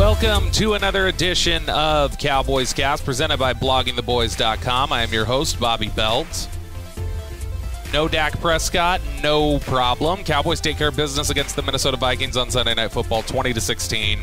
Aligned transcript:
Welcome 0.00 0.50
to 0.52 0.72
another 0.72 1.08
edition 1.08 1.68
of 1.68 2.16
Cowboys 2.16 2.72
Cast 2.72 3.04
presented 3.04 3.36
by 3.36 3.52
bloggingtheboys.com. 3.52 4.94
I 4.94 5.02
am 5.02 5.12
your 5.12 5.26
host, 5.26 5.60
Bobby 5.60 5.88
Belt. 5.90 6.48
No 7.92 8.08
Dak 8.08 8.40
Prescott, 8.40 9.02
no 9.22 9.58
problem. 9.58 10.24
Cowboys 10.24 10.58
take 10.62 10.78
care 10.78 10.88
of 10.88 10.96
business 10.96 11.28
against 11.28 11.54
the 11.54 11.60
Minnesota 11.60 11.98
Vikings 11.98 12.38
on 12.38 12.50
Sunday 12.50 12.72
Night 12.74 12.92
Football 12.92 13.22
20 13.24 13.52
to 13.52 13.60
16. 13.60 14.20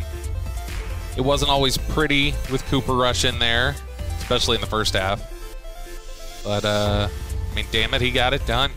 It 1.15 1.21
wasn't 1.21 1.51
always 1.51 1.77
pretty 1.77 2.33
with 2.51 2.65
Cooper 2.71 2.95
Rush 2.95 3.23
in 3.23 3.37
there, 3.37 3.75
especially 4.17 4.55
in 4.55 4.61
the 4.61 4.67
first 4.67 4.95
half. 4.95 5.21
But 6.43 6.65
uh 6.65 7.07
I 7.51 7.55
mean, 7.55 7.67
damn 7.71 7.93
it, 7.93 8.01
he 8.01 8.09
got 8.09 8.33
it 8.33 8.43
done. 8.47 8.71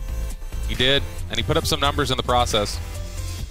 He 0.69 0.75
did, 0.75 1.01
and 1.29 1.37
he 1.37 1.41
put 1.41 1.57
up 1.57 1.65
some 1.65 1.79
numbers 1.79 2.11
in 2.11 2.17
the 2.17 2.23
process. 2.23 2.79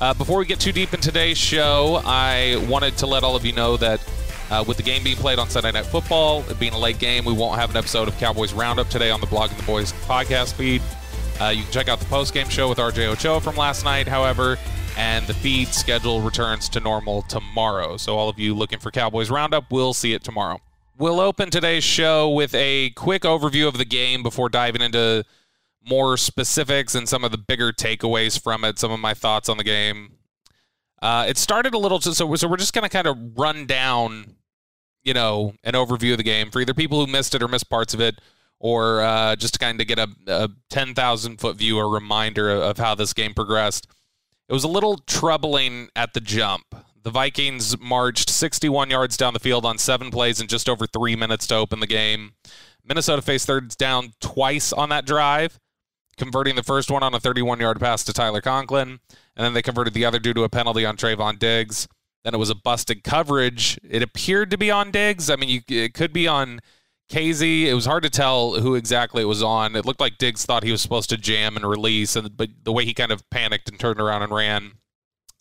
Uh, 0.00 0.14
before 0.14 0.38
we 0.38 0.46
get 0.46 0.58
too 0.58 0.72
deep 0.72 0.94
in 0.94 1.00
today's 1.00 1.36
show, 1.36 2.00
I 2.06 2.56
wanted 2.70 2.96
to 2.98 3.06
let 3.06 3.22
all 3.22 3.36
of 3.36 3.44
you 3.44 3.52
know 3.52 3.76
that 3.76 4.00
uh, 4.50 4.64
with 4.66 4.78
the 4.78 4.82
game 4.82 5.04
being 5.04 5.16
played 5.16 5.38
on 5.38 5.50
Sunday 5.50 5.72
Night 5.72 5.84
Football, 5.84 6.42
it 6.48 6.58
being 6.58 6.72
a 6.72 6.78
late 6.78 6.98
game, 6.98 7.26
we 7.26 7.34
won't 7.34 7.60
have 7.60 7.68
an 7.68 7.76
episode 7.76 8.08
of 8.08 8.16
Cowboys 8.16 8.54
Roundup 8.54 8.88
today 8.88 9.10
on 9.10 9.20
the 9.20 9.26
Blogging 9.26 9.58
the 9.58 9.62
Boys 9.64 9.92
podcast 10.06 10.54
feed. 10.54 10.80
Uh, 11.38 11.48
you 11.50 11.64
can 11.64 11.72
check 11.72 11.88
out 11.88 11.98
the 12.00 12.06
post 12.06 12.32
game 12.32 12.48
show 12.48 12.66
with 12.70 12.78
RJ 12.78 13.08
Ochoa 13.08 13.42
from 13.42 13.56
last 13.56 13.84
night, 13.84 14.08
however, 14.08 14.56
and 14.96 15.26
the 15.26 15.34
feed 15.34 15.68
schedule 15.68 16.22
returns 16.22 16.70
to 16.70 16.80
normal 16.80 17.20
tomorrow. 17.22 17.98
So, 17.98 18.16
all 18.16 18.30
of 18.30 18.38
you 18.38 18.54
looking 18.54 18.78
for 18.78 18.90
Cowboys 18.90 19.30
Roundup, 19.30 19.70
we'll 19.70 19.92
see 19.92 20.14
it 20.14 20.24
tomorrow. 20.24 20.62
We'll 20.96 21.20
open 21.20 21.50
today's 21.50 21.84
show 21.84 22.30
with 22.30 22.54
a 22.54 22.90
quick 22.90 23.22
overview 23.22 23.68
of 23.68 23.76
the 23.76 23.84
game 23.84 24.22
before 24.22 24.48
diving 24.48 24.80
into 24.80 25.24
more 25.84 26.17
specifics 26.17 26.95
and 26.95 27.09
some 27.09 27.25
of 27.25 27.33
the 27.33 27.39
bigger 27.39 27.73
takeaways 27.73 28.41
from 28.41 28.64
it, 28.64 28.78
some 28.78 28.91
of 28.91 29.00
my 29.00 29.14
thoughts 29.14 29.48
on 29.48 29.56
the 29.56 29.64
game. 29.64 30.12
Uh, 31.03 31.25
it 31.28 31.39
started 31.39 31.73
a 31.73 31.78
little, 31.78 32.00
so, 32.00 32.34
so 32.34 32.48
we're 32.48 32.56
just 32.56 32.75
going 32.75 32.83
to 32.83 32.91
kind 32.91 33.06
of 33.06 33.17
run 33.36 33.67
down, 33.67 34.36
you 35.03 35.14
know, 35.14 35.55
an 35.64 35.73
overview 35.73 36.12
of 36.12 36.19
the 36.19 36.23
game 36.23 36.51
for 36.51 36.61
either 36.61 36.75
people 36.75 37.05
who 37.05 37.11
missed 37.11 37.34
it 37.34 37.42
or 37.42 37.48
missed 37.48 37.70
parts 37.70 37.95
of 37.95 38.01
it, 38.01 38.20
or 38.58 39.01
uh, 39.01 39.34
just 39.36 39.55
to 39.55 39.58
kind 39.58 39.81
of 39.81 39.86
get 39.86 39.98
a, 39.98 40.08
a 40.27 40.48
10,000 40.69 41.41
foot 41.41 41.56
view 41.56 41.78
or 41.78 41.89
reminder 41.89 42.51
of 42.51 42.77
how 42.77 42.95
this 42.95 43.14
game 43.14 43.33
progressed. 43.33 43.86
It 44.48 44.53
was 44.53 44.64
a 44.64 44.69
little 44.69 44.98
troubling 44.98 45.89
at 45.97 46.12
the 46.12 46.20
jump. 46.20 46.67
The 47.03 47.11
Vikings 47.11 47.81
marched 47.81 48.28
61 48.28 48.91
yards 48.91 49.17
down 49.17 49.33
the 49.33 49.41
field 49.41 49.64
on 49.64 49.78
seven 49.78 50.11
plays 50.11 50.39
in 50.41 50.48
just 50.48 50.69
over 50.69 50.86
three 50.86 51.17
minutes 51.17 51.47
to 51.47 51.55
open 51.55 51.81
the 51.81 51.86
game. 51.86 52.33
Minnesota 52.84 53.23
faced 53.23 53.47
thirds 53.47 53.75
down 53.75 54.12
twice 54.20 54.73
on 54.73 54.91
that 54.91 55.06
drive 55.06 55.58
converting 56.20 56.55
the 56.55 56.63
first 56.63 56.91
one 56.91 57.03
on 57.03 57.14
a 57.14 57.19
31 57.19 57.61
yard 57.61 57.81
pass 57.81 58.05
to 58.05 58.13
Tyler 58.13 58.42
Conklin, 58.42 59.01
and 59.36 59.45
then 59.45 59.55
they 59.55 59.63
converted 59.63 59.95
the 59.95 60.05
other 60.05 60.19
due 60.19 60.35
to 60.35 60.45
a 60.45 60.48
penalty 60.51 60.85
on 60.85 60.97
Trevon 60.97 61.39
Diggs. 61.39 61.89
Then 62.23 62.35
it 62.35 62.39
was 62.39 62.51
a 62.51 62.55
busted 62.55 63.03
coverage. 63.03 63.79
It 63.83 64.03
appeared 64.03 64.51
to 64.51 64.58
be 64.58 64.70
on 64.70 64.91
Diggs. 64.91 65.31
I 65.31 65.36
mean, 65.36 65.48
you, 65.48 65.61
it 65.69 65.95
could 65.95 66.13
be 66.13 66.29
on 66.29 66.61
Kazee. 67.11 67.64
It 67.64 67.75
was 67.75 67.86
hard 67.86 68.03
to 68.03 68.11
tell 68.11 68.61
who 68.61 68.75
exactly 68.75 69.23
it 69.23 69.27
was 69.27 69.42
on. 69.42 69.75
It 69.75 69.86
looked 69.86 70.01
like 70.01 70.19
Diggs 70.19 70.45
thought 70.45 70.63
he 70.63 70.70
was 70.70 70.83
supposed 70.83 71.08
to 71.08 71.17
jam 71.17 71.57
and 71.57 71.64
release, 71.64 72.14
and 72.17 72.37
but 72.37 72.51
the 72.64 72.73
way 72.73 72.85
he 72.85 72.92
kind 72.92 73.11
of 73.11 73.29
panicked 73.31 73.70
and 73.70 73.81
turned 73.81 73.98
around 73.98 74.23
and 74.23 74.33
ran 74.33 74.73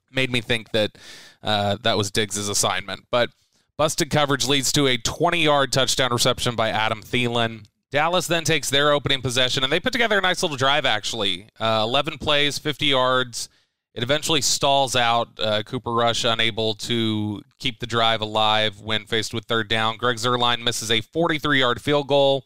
made 0.10 0.32
me 0.32 0.40
think 0.40 0.72
that 0.72 0.98
uh, 1.44 1.78
that 1.84 1.98
was 1.98 2.10
Diggs' 2.10 2.48
assignment. 2.48 3.02
But 3.12 3.32
busted 3.78 4.10
coverage 4.10 4.48
leads 4.48 4.72
to 4.72 4.88
a 4.88 4.98
20 4.98 5.44
yard 5.44 5.74
touchdown 5.74 6.14
reception 6.14 6.56
by 6.56 6.70
Adam 6.70 7.04
Thielen. 7.04 7.66
Dallas 7.92 8.28
then 8.28 8.44
takes 8.44 8.70
their 8.70 8.92
opening 8.92 9.22
possession, 9.22 9.64
and 9.64 9.74
they 9.74 9.80
put 9.80 9.94
together 9.94 10.18
a 10.18 10.22
nice 10.22 10.44
little 10.44 10.58
drive, 10.58 10.86
actually. 10.86 11.50
Uh, 11.60 11.82
11 11.84 12.20
plays, 12.20 12.60
50 12.60 12.86
yards. 12.86 13.50
It 13.96 14.04
eventually 14.04 14.42
stalls 14.42 14.96
out. 14.96 15.30
Uh, 15.40 15.64
Cooper 15.64 15.92
Rush 15.92 16.24
unable 16.24 16.76
to 16.76 17.42
keep 17.58 17.80
the 17.80 17.88
drive 17.88 18.22
alive 18.22 18.80
when 18.80 19.06
faced 19.06 19.34
with 19.34 19.46
third 19.46 19.68
down. 19.68 19.98
Greg 19.98 20.18
Zuerlein 20.18 20.62
misses 20.62 20.92
a 20.92 21.02
43 21.02 21.60
yard 21.60 21.82
field 21.82 22.08
goal. 22.08 22.46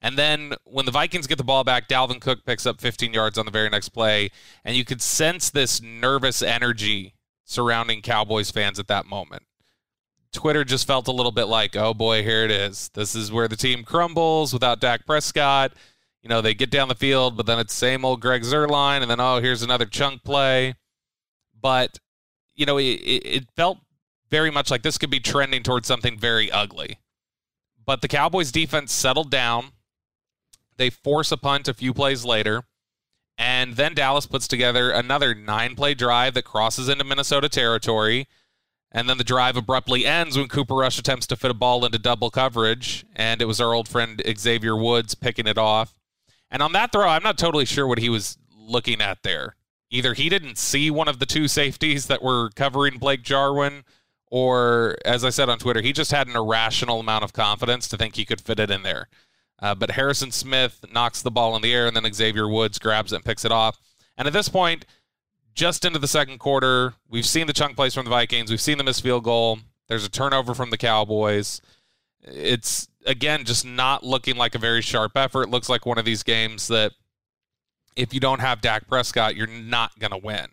And 0.00 0.16
then 0.16 0.54
when 0.64 0.86
the 0.86 0.92
Vikings 0.92 1.26
get 1.26 1.38
the 1.38 1.44
ball 1.44 1.64
back, 1.64 1.88
Dalvin 1.88 2.20
Cook 2.20 2.44
picks 2.44 2.66
up 2.66 2.80
15 2.80 3.12
yards 3.12 3.36
on 3.36 3.44
the 3.44 3.50
very 3.50 3.68
next 3.68 3.90
play. 3.90 4.30
And 4.64 4.76
you 4.76 4.84
could 4.84 5.02
sense 5.02 5.50
this 5.50 5.82
nervous 5.82 6.40
energy 6.40 7.14
surrounding 7.44 8.00
Cowboys 8.00 8.50
fans 8.50 8.78
at 8.78 8.88
that 8.88 9.06
moment. 9.06 9.42
Twitter 10.32 10.64
just 10.64 10.86
felt 10.86 11.08
a 11.08 11.12
little 11.12 11.32
bit 11.32 11.44
like, 11.44 11.76
oh 11.76 11.94
boy, 11.94 12.22
here 12.22 12.44
it 12.44 12.50
is. 12.50 12.90
This 12.94 13.14
is 13.14 13.32
where 13.32 13.48
the 13.48 13.56
team 13.56 13.84
crumbles 13.84 14.52
without 14.52 14.80
Dak 14.80 15.06
Prescott. 15.06 15.72
You 16.22 16.28
know, 16.28 16.40
they 16.40 16.54
get 16.54 16.70
down 16.70 16.88
the 16.88 16.94
field, 16.94 17.36
but 17.36 17.46
then 17.46 17.58
it's 17.58 17.72
same 17.72 18.04
old 18.04 18.20
Greg 18.20 18.42
Zuerlein, 18.42 19.02
and 19.02 19.10
then 19.10 19.20
oh, 19.20 19.40
here's 19.40 19.62
another 19.62 19.86
chunk 19.86 20.22
play. 20.24 20.74
But 21.60 21.98
you 22.54 22.66
know, 22.66 22.78
it, 22.78 23.00
it 23.02 23.50
felt 23.56 23.78
very 24.30 24.50
much 24.50 24.70
like 24.70 24.82
this 24.82 24.98
could 24.98 25.10
be 25.10 25.20
trending 25.20 25.62
towards 25.62 25.88
something 25.88 26.18
very 26.18 26.50
ugly. 26.50 26.98
But 27.84 28.02
the 28.02 28.08
Cowboys 28.08 28.52
defense 28.52 28.92
settled 28.92 29.30
down. 29.30 29.72
They 30.76 30.90
force 30.90 31.32
a 31.32 31.36
punt 31.36 31.68
a 31.68 31.74
few 31.74 31.94
plays 31.94 32.24
later. 32.24 32.64
And 33.38 33.74
then 33.76 33.94
Dallas 33.94 34.26
puts 34.26 34.48
together 34.48 34.90
another 34.90 35.34
nine 35.34 35.76
play 35.76 35.94
drive 35.94 36.34
that 36.34 36.44
crosses 36.44 36.88
into 36.88 37.04
Minnesota 37.04 37.48
territory. 37.48 38.26
And 38.90 39.08
then 39.08 39.18
the 39.18 39.24
drive 39.24 39.56
abruptly 39.56 40.06
ends 40.06 40.36
when 40.36 40.48
Cooper 40.48 40.74
Rush 40.74 40.98
attempts 40.98 41.26
to 41.26 41.36
fit 41.36 41.50
a 41.50 41.54
ball 41.54 41.84
into 41.84 41.98
double 41.98 42.30
coverage, 42.30 43.04
and 43.14 43.42
it 43.42 43.44
was 43.44 43.60
our 43.60 43.74
old 43.74 43.86
friend 43.86 44.22
Xavier 44.38 44.76
Woods 44.76 45.14
picking 45.14 45.46
it 45.46 45.58
off. 45.58 45.94
And 46.50 46.62
on 46.62 46.72
that 46.72 46.92
throw, 46.92 47.06
I'm 47.06 47.22
not 47.22 47.36
totally 47.36 47.66
sure 47.66 47.86
what 47.86 47.98
he 47.98 48.08
was 48.08 48.38
looking 48.56 49.02
at 49.02 49.22
there. 49.22 49.56
Either 49.90 50.14
he 50.14 50.28
didn't 50.28 50.58
see 50.58 50.90
one 50.90 51.08
of 51.08 51.18
the 51.18 51.26
two 51.26 51.48
safeties 51.48 52.06
that 52.06 52.22
were 52.22 52.50
covering 52.50 52.98
Blake 52.98 53.22
Jarwin, 53.22 53.84
or 54.30 54.96
as 55.04 55.24
I 55.24 55.30
said 55.30 55.48
on 55.48 55.58
Twitter, 55.58 55.82
he 55.82 55.92
just 55.92 56.10
had 56.10 56.26
an 56.26 56.36
irrational 56.36 57.00
amount 57.00 57.24
of 57.24 57.32
confidence 57.32 57.88
to 57.88 57.96
think 57.96 58.16
he 58.16 58.24
could 58.24 58.40
fit 58.40 58.60
it 58.60 58.70
in 58.70 58.82
there. 58.82 59.08
Uh, 59.60 59.74
but 59.74 59.92
Harrison 59.92 60.30
Smith 60.30 60.84
knocks 60.92 61.20
the 61.20 61.30
ball 61.30 61.56
in 61.56 61.62
the 61.62 61.74
air, 61.74 61.86
and 61.86 61.96
then 61.96 62.10
Xavier 62.12 62.48
Woods 62.48 62.78
grabs 62.78 63.12
it 63.12 63.16
and 63.16 63.24
picks 63.24 63.44
it 63.44 63.52
off. 63.52 63.78
And 64.16 64.26
at 64.26 64.32
this 64.32 64.48
point, 64.48 64.84
just 65.58 65.84
into 65.84 65.98
the 65.98 66.06
second 66.06 66.38
quarter. 66.38 66.94
We've 67.10 67.26
seen 67.26 67.48
the 67.48 67.52
chunk 67.52 67.74
plays 67.74 67.92
from 67.92 68.04
the 68.04 68.10
Vikings. 68.10 68.48
We've 68.48 68.60
seen 68.60 68.78
the 68.78 68.84
missed 68.84 69.02
field 69.02 69.24
goal. 69.24 69.58
There's 69.88 70.06
a 70.06 70.08
turnover 70.08 70.54
from 70.54 70.70
the 70.70 70.78
Cowboys. 70.78 71.60
It's 72.22 72.86
again 73.04 73.44
just 73.44 73.66
not 73.66 74.04
looking 74.04 74.36
like 74.36 74.54
a 74.54 74.58
very 74.58 74.82
sharp 74.82 75.16
effort. 75.16 75.42
It 75.42 75.50
looks 75.50 75.68
like 75.68 75.84
one 75.84 75.98
of 75.98 76.04
these 76.04 76.22
games 76.22 76.68
that 76.68 76.92
if 77.96 78.14
you 78.14 78.20
don't 78.20 78.40
have 78.40 78.60
Dak 78.60 78.86
Prescott, 78.86 79.34
you're 79.34 79.48
not 79.48 79.98
going 79.98 80.12
to 80.12 80.18
win. 80.18 80.46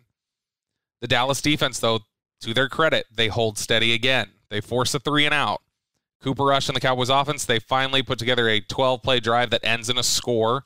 The 1.02 1.08
Dallas 1.08 1.40
defense, 1.40 1.80
though, 1.80 2.00
to 2.42 2.56
their 2.56 2.68
credit, 2.68 3.06
they 3.14 3.28
hold 3.28 3.60
steady 3.60 3.94
again. 3.94 4.30
They 4.50 4.60
force 4.60 4.96
a 4.96 5.00
three 5.00 5.26
and 5.26 5.34
out. 5.36 5.62
Cooper 6.24 6.46
Rush 6.46 6.68
and 6.68 6.76
the 6.76 6.82
Cowboys 6.82 7.10
offense, 7.10 7.46
they 7.46 7.60
finally 7.60 8.02
put 8.02 8.18
together 8.18 8.50
a 8.50 8.60
12 8.60 9.04
play 9.04 9.20
drive 9.20 9.52
that 9.52 9.64
ends 9.64 9.88
in 9.88 10.00
a 10.00 10.04
score. 10.04 10.64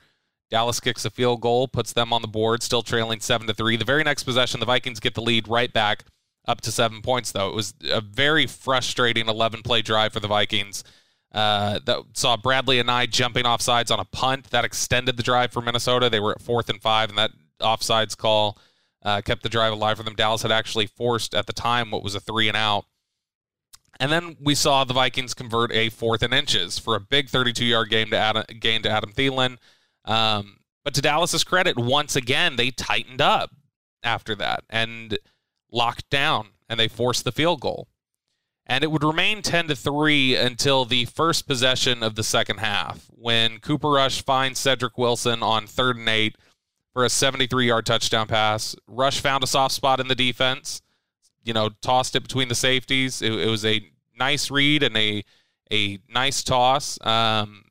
Dallas 0.50 0.80
kicks 0.80 1.06
a 1.06 1.10
field 1.10 1.42
goal, 1.42 1.68
puts 1.68 1.94
them 1.94 2.12
on 2.12 2.22
the 2.22 2.28
board, 2.28 2.64
still 2.64 2.82
trailing 2.82 3.20
seven 3.20 3.48
to 3.48 3.54
three. 3.54 3.78
The 3.78 3.86
very 3.86 4.04
next 4.04 4.24
possession, 4.24 4.60
the 4.60 4.66
Vikings 4.66 5.00
get 5.00 5.14
the 5.14 5.22
lead 5.22 5.48
right 5.48 5.72
back 5.72 6.06
up 6.48 6.62
to 6.62 6.72
seven 6.72 7.02
points. 7.02 7.32
Though 7.32 7.50
it 7.50 7.56
was 7.56 7.74
a 7.90 8.02
very 8.02 8.48
frustrating 8.48 9.28
11 9.28 9.62
play 9.62 9.82
drive 9.82 10.14
for 10.14 10.20
the 10.20 10.28
Vikings. 10.28 10.84
Uh, 11.32 11.80
that 11.86 12.00
saw 12.14 12.36
Bradlee 12.36 12.84
Anae 12.84 13.08
jumping 13.08 13.46
off 13.46 13.62
sides 13.62 13.92
on 13.92 14.00
a 14.00 14.06
punt 14.06 14.50
that 14.50 14.66
extended 14.66 15.16
the 15.16 15.22
drive 15.22 15.52
for 15.52 15.62
Minnesota. 15.62 16.10
They 16.10 16.20
were 16.20 16.32
at 16.32 16.42
fourth 16.42 16.70
and 16.70 16.82
five, 16.82 17.10
and 17.10 17.18
that 17.20 17.32
offsides 17.62 18.18
call 18.18 18.58
uh, 19.04 19.22
kept 19.22 19.44
the 19.44 19.50
drive 19.50 19.74
alive 19.74 19.98
for 19.98 20.04
them. 20.04 20.16
Dallas 20.16 20.42
had 20.42 20.52
actually 20.52 20.88
forced 20.88 21.36
at 21.36 21.46
the 21.46 21.54
time 21.54 21.92
what 21.92 22.04
was 22.04 22.16
a 22.16 22.20
three 22.20 22.48
and 22.48 22.58
out. 22.58 22.86
And 24.00 24.12
then 24.12 24.38
we 24.42 24.56
saw 24.56 24.84
the 24.86 24.94
Vikings 24.94 25.34
convert 25.34 25.72
a 25.74 25.90
fourth 25.90 26.24
and 26.24 26.34
inches 26.34 26.80
for 26.80 26.96
a 26.96 27.00
big 27.00 27.30
32 27.30 27.66
yard 27.66 27.90
game 27.90 28.10
to 28.10 28.18
Adam, 28.18 28.44
gain 28.60 28.82
to 28.84 28.90
Adam 28.90 29.12
Thielen. 29.12 29.58
Um, 30.10 30.58
but 30.84 30.96
to 30.96 31.02
Dallas's 31.02 31.44
credit, 31.44 31.78
once 31.78 32.16
again, 32.16 32.56
they 32.56 32.72
tightened 32.72 33.22
up 33.22 33.52
after 34.04 34.34
that 34.36 34.64
and 34.70 35.18
locked 35.72 36.10
down 36.10 36.50
and 36.68 36.80
they 36.80 36.88
forced 36.88 37.24
the 37.24 37.32
field 37.32 37.62
goal. 37.62 37.88
And 38.66 38.84
it 38.84 38.92
would 38.92 39.04
remain 39.04 39.42
10 39.42 39.68
to 39.68 39.76
3 39.76 40.36
until 40.36 40.86
the 40.86 41.06
first 41.06 41.48
possession 41.48 42.04
of 42.04 42.16
the 42.16 42.24
second 42.24 42.60
half 42.60 43.08
when 43.10 43.60
Cooper 43.60 43.90
Rush 43.90 44.24
finds 44.24 44.60
Cedric 44.60 44.98
Wilson 44.98 45.42
on 45.44 45.68
third 45.68 45.98
and 45.98 46.10
eight 46.10 46.36
for 46.94 47.06
a 47.06 47.10
73 47.10 47.68
yard 47.68 47.86
touchdown 47.86 48.28
pass. 48.28 48.76
Rush 48.88 49.22
found 49.22 49.44
a 49.44 49.48
soft 49.48 49.76
spot 49.76 50.00
in 50.00 50.08
the 50.08 50.16
defense, 50.16 50.82
you 51.44 51.54
know, 51.54 51.70
tossed 51.82 52.16
it 52.16 52.22
between 52.22 52.48
the 52.48 52.56
safeties. 52.56 53.22
It, 53.22 53.34
it 53.34 53.50
was 53.50 53.66
a 53.66 53.92
nice 54.18 54.52
read 54.52 54.84
and 54.84 54.96
a, 54.98 55.24
a 55.72 56.00
nice 56.08 56.44
toss. 56.44 57.00
Um, 57.06 57.64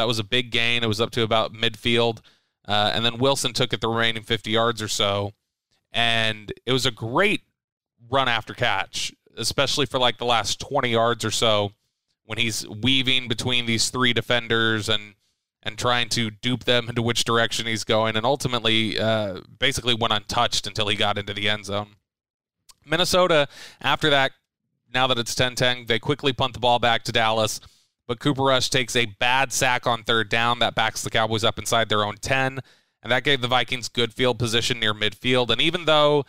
that 0.00 0.06
was 0.06 0.18
a 0.18 0.24
big 0.24 0.50
gain. 0.50 0.82
It 0.82 0.88
was 0.88 1.00
up 1.00 1.10
to 1.12 1.22
about 1.22 1.52
midfield. 1.52 2.20
Uh, 2.66 2.90
and 2.94 3.04
then 3.04 3.18
Wilson 3.18 3.52
took 3.52 3.72
it 3.72 3.80
the 3.80 3.88
remaining 3.88 4.22
50 4.22 4.50
yards 4.50 4.80
or 4.80 4.88
so. 4.88 5.32
And 5.92 6.52
it 6.64 6.72
was 6.72 6.86
a 6.86 6.90
great 6.90 7.42
run 8.08 8.28
after 8.28 8.54
catch, 8.54 9.12
especially 9.36 9.84
for 9.86 9.98
like 9.98 10.18
the 10.18 10.24
last 10.24 10.60
20 10.60 10.88
yards 10.88 11.24
or 11.24 11.30
so 11.30 11.72
when 12.24 12.38
he's 12.38 12.66
weaving 12.68 13.28
between 13.28 13.66
these 13.66 13.90
three 13.90 14.12
defenders 14.12 14.88
and 14.88 15.14
and 15.62 15.76
trying 15.76 16.08
to 16.08 16.30
dupe 16.30 16.64
them 16.64 16.88
into 16.88 17.02
which 17.02 17.24
direction 17.24 17.66
he's 17.66 17.84
going, 17.84 18.16
and 18.16 18.24
ultimately 18.24 18.98
uh, 18.98 19.40
basically 19.58 19.92
went 19.92 20.10
untouched 20.10 20.66
until 20.66 20.88
he 20.88 20.96
got 20.96 21.18
into 21.18 21.34
the 21.34 21.50
end 21.50 21.66
zone. 21.66 21.96
Minnesota, 22.86 23.46
after 23.82 24.08
that, 24.08 24.32
now 24.94 25.06
that 25.06 25.18
it's 25.18 25.34
10 25.34 25.56
10, 25.56 25.84
they 25.86 25.98
quickly 25.98 26.32
punt 26.32 26.54
the 26.54 26.60
ball 26.60 26.78
back 26.78 27.02
to 27.04 27.12
Dallas. 27.12 27.60
But 28.10 28.18
Cooper 28.18 28.42
Rush 28.42 28.70
takes 28.70 28.96
a 28.96 29.06
bad 29.06 29.52
sack 29.52 29.86
on 29.86 30.02
third 30.02 30.28
down 30.28 30.58
that 30.58 30.74
backs 30.74 31.02
the 31.02 31.10
Cowboys 31.10 31.44
up 31.44 31.60
inside 31.60 31.88
their 31.88 32.04
own 32.04 32.16
10. 32.16 32.58
And 33.04 33.12
that 33.12 33.22
gave 33.22 33.40
the 33.40 33.46
Vikings 33.46 33.86
good 33.86 34.12
field 34.12 34.36
position 34.36 34.80
near 34.80 34.92
midfield. 34.92 35.48
And 35.48 35.60
even 35.60 35.84
though 35.84 36.24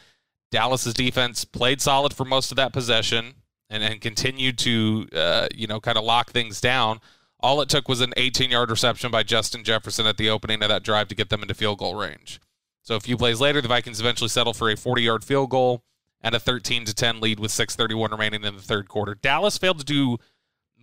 Dallas's 0.51 0.93
defense 0.93 1.43
played 1.43 1.81
solid 1.81 2.13
for 2.13 2.23
most 2.23 2.51
of 2.51 2.55
that 2.57 2.71
possession 2.71 3.33
and, 3.67 3.81
and 3.81 3.99
continued 3.99 4.59
to, 4.59 5.07
uh, 5.15 5.47
you 5.55 5.65
know, 5.65 5.79
kind 5.79 5.97
of 5.97 6.03
lock 6.03 6.29
things 6.29 6.61
down, 6.61 6.99
all 7.39 7.61
it 7.61 7.69
took 7.69 7.89
was 7.89 7.99
an 7.99 8.13
18 8.15 8.51
yard 8.51 8.69
reception 8.69 9.09
by 9.09 9.23
Justin 9.23 9.63
Jefferson 9.63 10.05
at 10.05 10.17
the 10.17 10.29
opening 10.29 10.61
of 10.61 10.69
that 10.69 10.83
drive 10.83 11.07
to 11.07 11.15
get 11.15 11.29
them 11.29 11.41
into 11.41 11.55
field 11.55 11.79
goal 11.79 11.95
range. 11.95 12.39
So 12.83 12.95
a 12.95 12.99
few 12.99 13.17
plays 13.17 13.41
later, 13.41 13.59
the 13.59 13.67
Vikings 13.67 13.99
eventually 13.99 14.29
settled 14.29 14.55
for 14.55 14.69
a 14.69 14.77
40 14.77 15.01
yard 15.01 15.23
field 15.23 15.49
goal 15.49 15.83
and 16.21 16.35
a 16.35 16.39
13 16.39 16.85
to 16.85 16.93
10 16.93 17.19
lead 17.19 17.39
with 17.39 17.49
6:31 17.49 18.11
remaining 18.11 18.43
in 18.43 18.55
the 18.55 18.61
third 18.61 18.87
quarter. 18.87 19.15
Dallas 19.15 19.57
failed 19.57 19.79
to 19.79 19.83
do 19.83 20.19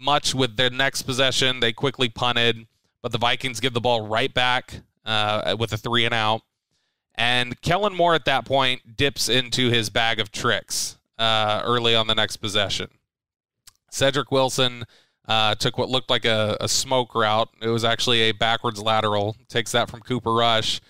much 0.00 0.34
with 0.34 0.56
their 0.56 0.70
next 0.70 1.02
possession. 1.02 1.60
They 1.60 1.72
quickly 1.72 2.08
punted, 2.08 2.66
but 3.02 3.12
the 3.12 3.18
Vikings 3.18 3.60
give 3.60 3.72
the 3.72 3.80
ball 3.80 4.06
right 4.06 4.32
back 4.32 4.82
uh, 5.04 5.56
with 5.58 5.72
a 5.72 5.76
three 5.76 6.04
and 6.04 6.14
out. 6.14 6.42
And 7.14 7.60
Kellen 7.62 7.94
Moore 7.94 8.14
at 8.14 8.24
that 8.26 8.44
point 8.44 8.96
dips 8.96 9.28
into 9.28 9.70
his 9.70 9.90
bag 9.90 10.20
of 10.20 10.30
tricks 10.30 10.98
uh, 11.18 11.62
early 11.64 11.94
on 11.94 12.06
the 12.06 12.14
next 12.14 12.36
possession. 12.36 12.88
Cedric 13.90 14.30
Wilson 14.30 14.84
uh, 15.26 15.54
took 15.56 15.76
what 15.78 15.88
looked 15.88 16.10
like 16.10 16.24
a, 16.24 16.56
a 16.60 16.68
smoke 16.68 17.14
route. 17.14 17.48
It 17.60 17.68
was 17.68 17.84
actually 17.84 18.22
a 18.22 18.32
backwards 18.32 18.80
lateral. 18.80 19.36
Takes 19.48 19.72
that 19.72 19.90
from 19.90 20.00
Cooper 20.00 20.32
Rush. 20.32 20.80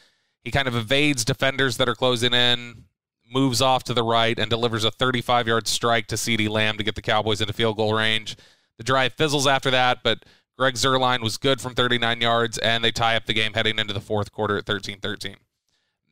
He 0.44 0.50
kind 0.50 0.68
of 0.68 0.76
evades 0.76 1.24
defenders 1.24 1.76
that 1.78 1.88
are 1.88 1.94
closing 1.94 2.32
in, 2.32 2.84
moves 3.30 3.60
off 3.60 3.84
to 3.84 3.94
the 3.94 4.02
right, 4.02 4.38
and 4.38 4.48
delivers 4.48 4.84
a 4.84 4.90
35 4.90 5.48
yard 5.48 5.66
strike 5.66 6.06
to 6.08 6.16
CeeDee 6.16 6.48
Lamb 6.48 6.76
to 6.78 6.84
get 6.84 6.94
the 6.94 7.02
Cowboys 7.02 7.40
into 7.40 7.52
field 7.52 7.76
goal 7.76 7.94
range. 7.94 8.36
The 8.78 8.84
drive 8.84 9.12
fizzles 9.14 9.46
after 9.46 9.70
that, 9.70 10.02
but 10.02 10.24
Greg 10.56 10.74
Zuerlein 10.74 11.20
was 11.20 11.36
good 11.36 11.60
from 11.60 11.74
39 11.74 12.20
yards, 12.20 12.58
and 12.58 12.82
they 12.82 12.90
tie 12.90 13.16
up 13.16 13.26
the 13.26 13.32
game 13.32 13.54
heading 13.54 13.78
into 13.78 13.92
the 13.92 14.00
fourth 14.00 14.32
quarter 14.32 14.56
at 14.56 14.66
13 14.66 14.98
13. 15.00 15.36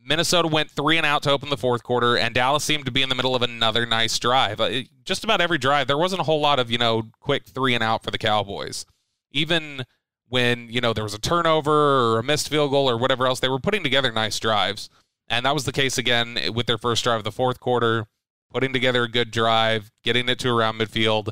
Minnesota 0.09 0.47
went 0.47 0.71
three 0.71 0.97
and 0.97 1.05
out 1.05 1.25
to 1.25 1.33
open 1.33 1.51
the 1.51 1.57
fourth 1.57 1.83
quarter, 1.83 2.17
and 2.17 2.33
Dallas 2.33 2.63
seemed 2.63 2.85
to 2.85 2.93
be 2.93 3.03
in 3.03 3.09
the 3.09 3.17
middle 3.17 3.35
of 3.35 3.43
another 3.43 3.85
nice 3.85 4.17
drive. 4.21 4.61
Uh, 4.61 4.83
just 5.05 5.25
about 5.25 5.41
every 5.41 5.59
drive, 5.59 5.89
there 5.89 5.99
wasn't 5.99 6.21
a 6.21 6.25
whole 6.25 6.41
lot 6.41 6.61
of, 6.61 6.71
you 6.71 6.79
know, 6.79 7.03
quick 7.19 7.45
three 7.45 7.75
and 7.75 7.83
out 7.83 8.05
for 8.05 8.13
the 8.13 8.19
Cowboys. 8.19 8.87
Even 9.33 9.85
when, 10.29 10.69
you 10.71 10.81
know, 10.81 10.93
there 10.93 11.03
was 11.03 11.15
a 11.15 11.19
turnover 11.19 11.73
or 11.73 12.19
a 12.21 12.23
missed 12.23 12.49
field 12.49 12.71
goal 12.71 12.89
or 12.89 12.97
whatever 12.97 13.27
else, 13.27 13.41
they 13.41 13.49
were 13.49 13.59
putting 13.59 13.83
together 13.83 14.13
nice 14.13 14.39
drives. 14.39 14.89
And 15.29 15.45
that 15.45 15.55
was 15.55 15.65
the 15.65 15.73
case 15.73 15.99
again 15.99 16.39
with 16.55 16.67
their 16.67 16.79
first 16.79 17.03
drive 17.03 17.19
of 17.19 17.25
the 17.25 17.33
fourth 17.33 17.59
quarter, 17.59 18.07
putting 18.53 18.73
together 18.73 19.03
a 19.03 19.09
good 19.11 19.33
drive, 19.33 19.91
getting 20.05 20.29
it 20.29 20.39
to 20.41 20.51
around 20.51 20.79
midfield. 20.79 21.31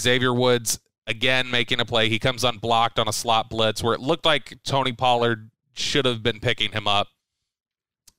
Xavier 0.00 0.32
Woods 0.32 0.80
again 1.06 1.50
making 1.50 1.80
a 1.80 1.84
play. 1.84 2.08
He 2.08 2.18
comes 2.18 2.44
unblocked 2.44 2.98
on 2.98 3.08
a 3.08 3.12
slot 3.12 3.50
blitz 3.50 3.82
where 3.82 3.94
it 3.94 4.00
looked 4.00 4.24
like 4.24 4.58
Tony 4.64 4.92
Pollard 4.92 5.50
should 5.74 6.04
have 6.04 6.22
been 6.22 6.40
picking 6.40 6.72
him 6.72 6.86
up. 6.88 7.08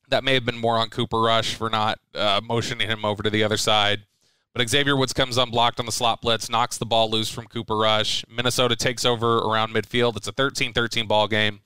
That 0.10 0.24
may 0.24 0.36
have 0.36 0.46
been 0.46 0.58
more 0.58 0.78
on 0.78 0.90
Cooper 0.90 1.20
Rush 1.20 1.56
for 1.56 1.70
not 1.70 2.00
uh, 2.14 2.42
motioning 2.44 2.88
him 2.88 3.04
over 3.06 3.24
to 3.24 3.30
the 3.30 3.44
other 3.44 3.58
side. 3.58 4.06
But 4.54 4.70
Xavier 4.70 4.96
Woods 4.96 5.12
comes 5.12 5.38
unblocked 5.38 5.80
on 5.80 5.86
the 5.86 5.92
slot 5.92 6.22
blitz, 6.22 6.50
knocks 6.50 6.78
the 6.78 6.86
ball 6.86 7.10
loose 7.10 7.30
from 7.30 7.48
Cooper 7.48 7.76
Rush. 7.76 8.24
Minnesota 8.30 8.76
takes 8.76 9.04
over 9.04 9.40
around 9.40 9.74
midfield. 9.74 10.16
It's 10.16 10.30
a 10.30 10.32
13 10.32 10.72
13 10.72 11.08
ball 11.08 11.28
game. 11.28 11.60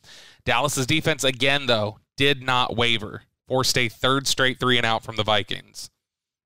Dallas's 0.43 0.87
defense, 0.87 1.23
again, 1.23 1.67
though, 1.67 1.99
did 2.17 2.41
not 2.41 2.75
waver, 2.75 3.23
forced 3.47 3.77
a 3.77 3.89
third 3.89 4.25
straight 4.25 4.59
three 4.59 4.77
and 4.77 4.85
out 4.85 5.03
from 5.03 5.17
the 5.17 5.23
Vikings. 5.23 5.91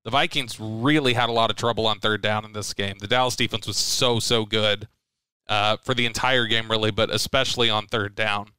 The 0.04 0.10
Vikings 0.10 0.60
really 0.60 1.14
had 1.14 1.30
a 1.30 1.32
lot 1.32 1.50
of 1.50 1.56
trouble 1.56 1.86
on 1.86 1.98
third 1.98 2.20
down 2.20 2.44
in 2.44 2.52
this 2.52 2.74
game. 2.74 2.96
The 3.00 3.08
Dallas 3.08 3.36
defense 3.36 3.66
was 3.66 3.78
so, 3.78 4.20
so 4.20 4.44
good 4.44 4.86
uh, 5.48 5.78
for 5.78 5.94
the 5.94 6.04
entire 6.06 6.46
game, 6.46 6.70
really, 6.70 6.90
but 6.90 7.10
especially 7.10 7.70
on 7.70 7.86
third 7.86 8.14
down. 8.14 8.50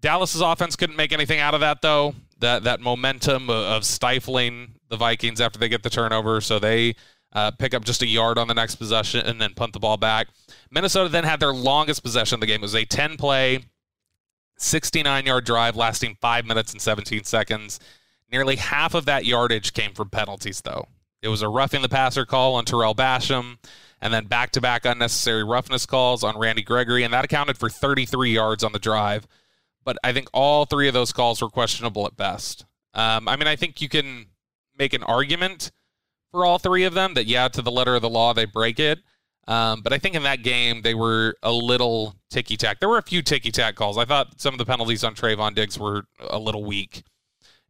Dallas's 0.00 0.40
offense 0.40 0.76
couldn't 0.76 0.96
make 0.96 1.12
anything 1.12 1.40
out 1.40 1.54
of 1.54 1.60
that, 1.60 1.82
though. 1.82 2.14
That 2.38 2.64
that 2.64 2.80
momentum 2.80 3.50
of 3.50 3.84
stifling 3.84 4.76
the 4.88 4.96
Vikings 4.96 5.42
after 5.42 5.58
they 5.58 5.68
get 5.68 5.82
the 5.82 5.90
turnover, 5.90 6.40
so 6.40 6.58
they 6.58 6.94
uh, 7.32 7.50
pick 7.50 7.74
up 7.74 7.84
just 7.84 8.02
a 8.02 8.06
yard 8.06 8.38
on 8.38 8.48
the 8.48 8.54
next 8.54 8.76
possession 8.76 9.26
and 9.26 9.40
then 9.40 9.54
punt 9.54 9.72
the 9.72 9.78
ball 9.78 9.96
back. 9.96 10.28
Minnesota 10.70 11.08
then 11.08 11.24
had 11.24 11.40
their 11.40 11.52
longest 11.52 12.02
possession 12.02 12.36
of 12.36 12.40
the 12.40 12.46
game. 12.46 12.60
It 12.60 12.62
was 12.62 12.74
a 12.74 12.84
10 12.84 13.16
play, 13.16 13.64
69 14.56 15.26
yard 15.26 15.44
drive 15.44 15.76
lasting 15.76 16.16
five 16.20 16.46
minutes 16.46 16.72
and 16.72 16.80
17 16.80 17.24
seconds. 17.24 17.78
Nearly 18.30 18.56
half 18.56 18.94
of 18.94 19.06
that 19.06 19.24
yardage 19.24 19.72
came 19.72 19.92
from 19.92 20.10
penalties, 20.10 20.60
though. 20.60 20.86
It 21.22 21.28
was 21.28 21.42
a 21.42 21.48
roughing 21.48 21.82
the 21.82 21.88
passer 21.88 22.24
call 22.24 22.54
on 22.54 22.64
Tarell 22.64 22.94
Basham, 22.94 23.58
and 24.00 24.12
then 24.12 24.26
back 24.26 24.52
to 24.52 24.60
back 24.60 24.84
unnecessary 24.84 25.44
roughness 25.44 25.84
calls 25.84 26.24
on 26.24 26.38
Randy 26.38 26.62
Gregory, 26.62 27.02
and 27.02 27.12
that 27.12 27.24
accounted 27.24 27.58
for 27.58 27.68
33 27.68 28.32
yards 28.32 28.64
on 28.64 28.72
the 28.72 28.78
drive. 28.78 29.26
But 29.84 29.98
I 30.04 30.12
think 30.12 30.28
all 30.32 30.64
three 30.64 30.88
of 30.88 30.94
those 30.94 31.12
calls 31.12 31.42
were 31.42 31.50
questionable 31.50 32.06
at 32.06 32.16
best. 32.16 32.64
Um, 32.94 33.28
I 33.28 33.36
mean, 33.36 33.48
I 33.48 33.56
think 33.56 33.82
you 33.82 33.88
can 33.88 34.26
make 34.78 34.94
an 34.94 35.02
argument 35.02 35.70
for 36.30 36.44
all 36.44 36.58
three 36.58 36.84
of 36.84 36.94
them 36.94 37.14
that, 37.14 37.26
yeah, 37.26 37.48
to 37.48 37.62
the 37.62 37.70
letter 37.70 37.94
of 37.94 38.02
the 38.02 38.10
law, 38.10 38.32
they 38.32 38.44
break 38.44 38.78
it. 38.78 39.00
Um, 39.48 39.80
but 39.82 39.92
I 39.92 39.98
think 39.98 40.14
in 40.14 40.22
that 40.22 40.42
game, 40.42 40.82
they 40.82 40.94
were 40.94 41.34
a 41.42 41.50
little 41.50 42.14
ticky 42.30 42.56
tack. 42.56 42.78
There 42.78 42.88
were 42.88 42.98
a 42.98 43.02
few 43.02 43.20
ticky 43.22 43.50
tack 43.50 43.74
calls. 43.74 43.98
I 43.98 44.04
thought 44.04 44.40
some 44.40 44.54
of 44.54 44.58
the 44.58 44.64
penalties 44.64 45.02
on 45.02 45.14
Trevon 45.14 45.54
Diggs 45.54 45.78
were 45.78 46.04
a 46.20 46.38
little 46.38 46.64
weak. 46.64 47.02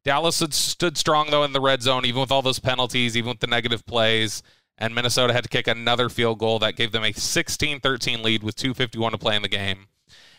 Dallas 0.05 0.41
had 0.41 0.55
stood 0.55 0.97
strong 0.97 1.31
though 1.31 1.45
in 1.45 1.53
the 1.53 1.61
red 1.61 1.83
zone, 1.83 2.05
even 2.05 2.21
with 2.21 2.33
all 2.33 2.43
those 2.43 2.59
penalties, 2.59 3.17
even 3.17 3.31
with 3.31 3.41
the 3.41 3.47
negative 3.47 3.85
plays. 3.87 4.43
And 4.79 4.95
Minnesota 4.95 5.35
had 5.35 5.45
to 5.45 5.51
kick 5.51 5.69
another 5.69 6.09
field 6.09 6.39
goal 6.39 6.59
that 6.61 6.77
gave 6.77 6.91
them 6.91 7.05
a 7.05 7.13
16-13 7.13 8.23
lead 8.23 8.43
with 8.43 8.57
2:51 8.57 9.13
to 9.13 9.19
play 9.19 9.37
in 9.37 9.43
the 9.43 9.49
game. 9.49 9.89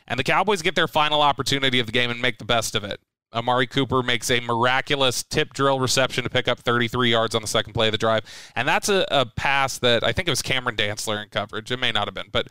And 0.07 0.19
the 0.19 0.23
Cowboys 0.23 0.61
get 0.61 0.75
their 0.75 0.87
final 0.87 1.21
opportunity 1.21 1.79
of 1.79 1.85
the 1.85 1.91
game 1.91 2.09
and 2.09 2.21
make 2.21 2.39
the 2.39 2.45
best 2.45 2.75
of 2.75 2.83
it. 2.83 2.99
Amari 3.33 3.67
Cooper 3.67 4.03
makes 4.03 4.29
a 4.29 4.39
miraculous 4.41 5.23
tip 5.23 5.53
drill 5.53 5.79
reception 5.79 6.23
to 6.23 6.29
pick 6.29 6.47
up 6.47 6.59
33 6.59 7.11
yards 7.11 7.33
on 7.33 7.41
the 7.41 7.47
second 7.47 7.73
play 7.73 7.87
of 7.87 7.93
the 7.93 7.97
drive. 7.97 8.23
And 8.55 8.67
that's 8.67 8.89
a, 8.89 9.05
a 9.09 9.25
pass 9.25 9.77
that 9.79 10.03
I 10.03 10.11
think 10.11 10.27
it 10.27 10.31
was 10.31 10.41
Cameron 10.41 10.75
Dantzler 10.75 11.23
in 11.23 11.29
coverage. 11.29 11.71
It 11.71 11.79
may 11.79 11.91
not 11.91 12.07
have 12.07 12.13
been, 12.13 12.27
but 12.31 12.47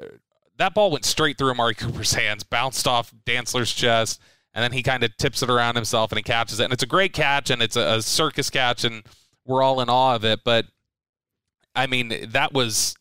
uh, 0.00 0.06
that 0.56 0.74
ball 0.74 0.90
went 0.90 1.04
straight 1.04 1.36
through 1.36 1.50
Amari 1.50 1.74
Cooper's 1.74 2.14
hands, 2.14 2.44
bounced 2.44 2.86
off 2.86 3.12
Dantzler's 3.26 3.72
chest, 3.74 4.20
and 4.54 4.62
then 4.62 4.72
he 4.72 4.82
kind 4.82 5.02
of 5.02 5.16
tips 5.16 5.42
it 5.42 5.50
around 5.50 5.76
himself 5.76 6.12
and 6.12 6.18
he 6.18 6.22
catches 6.22 6.60
it. 6.60 6.64
And 6.64 6.72
it's 6.72 6.82
a 6.82 6.86
great 6.86 7.12
catch 7.12 7.50
and 7.50 7.62
it's 7.62 7.76
a, 7.76 7.96
a 7.96 8.02
circus 8.02 8.50
catch, 8.50 8.84
and 8.84 9.02
we're 9.46 9.62
all 9.62 9.80
in 9.80 9.88
awe 9.88 10.14
of 10.14 10.24
it. 10.24 10.40
But 10.44 10.66
I 11.74 11.86
mean, 11.86 12.28
that 12.28 12.52
was 12.52 12.94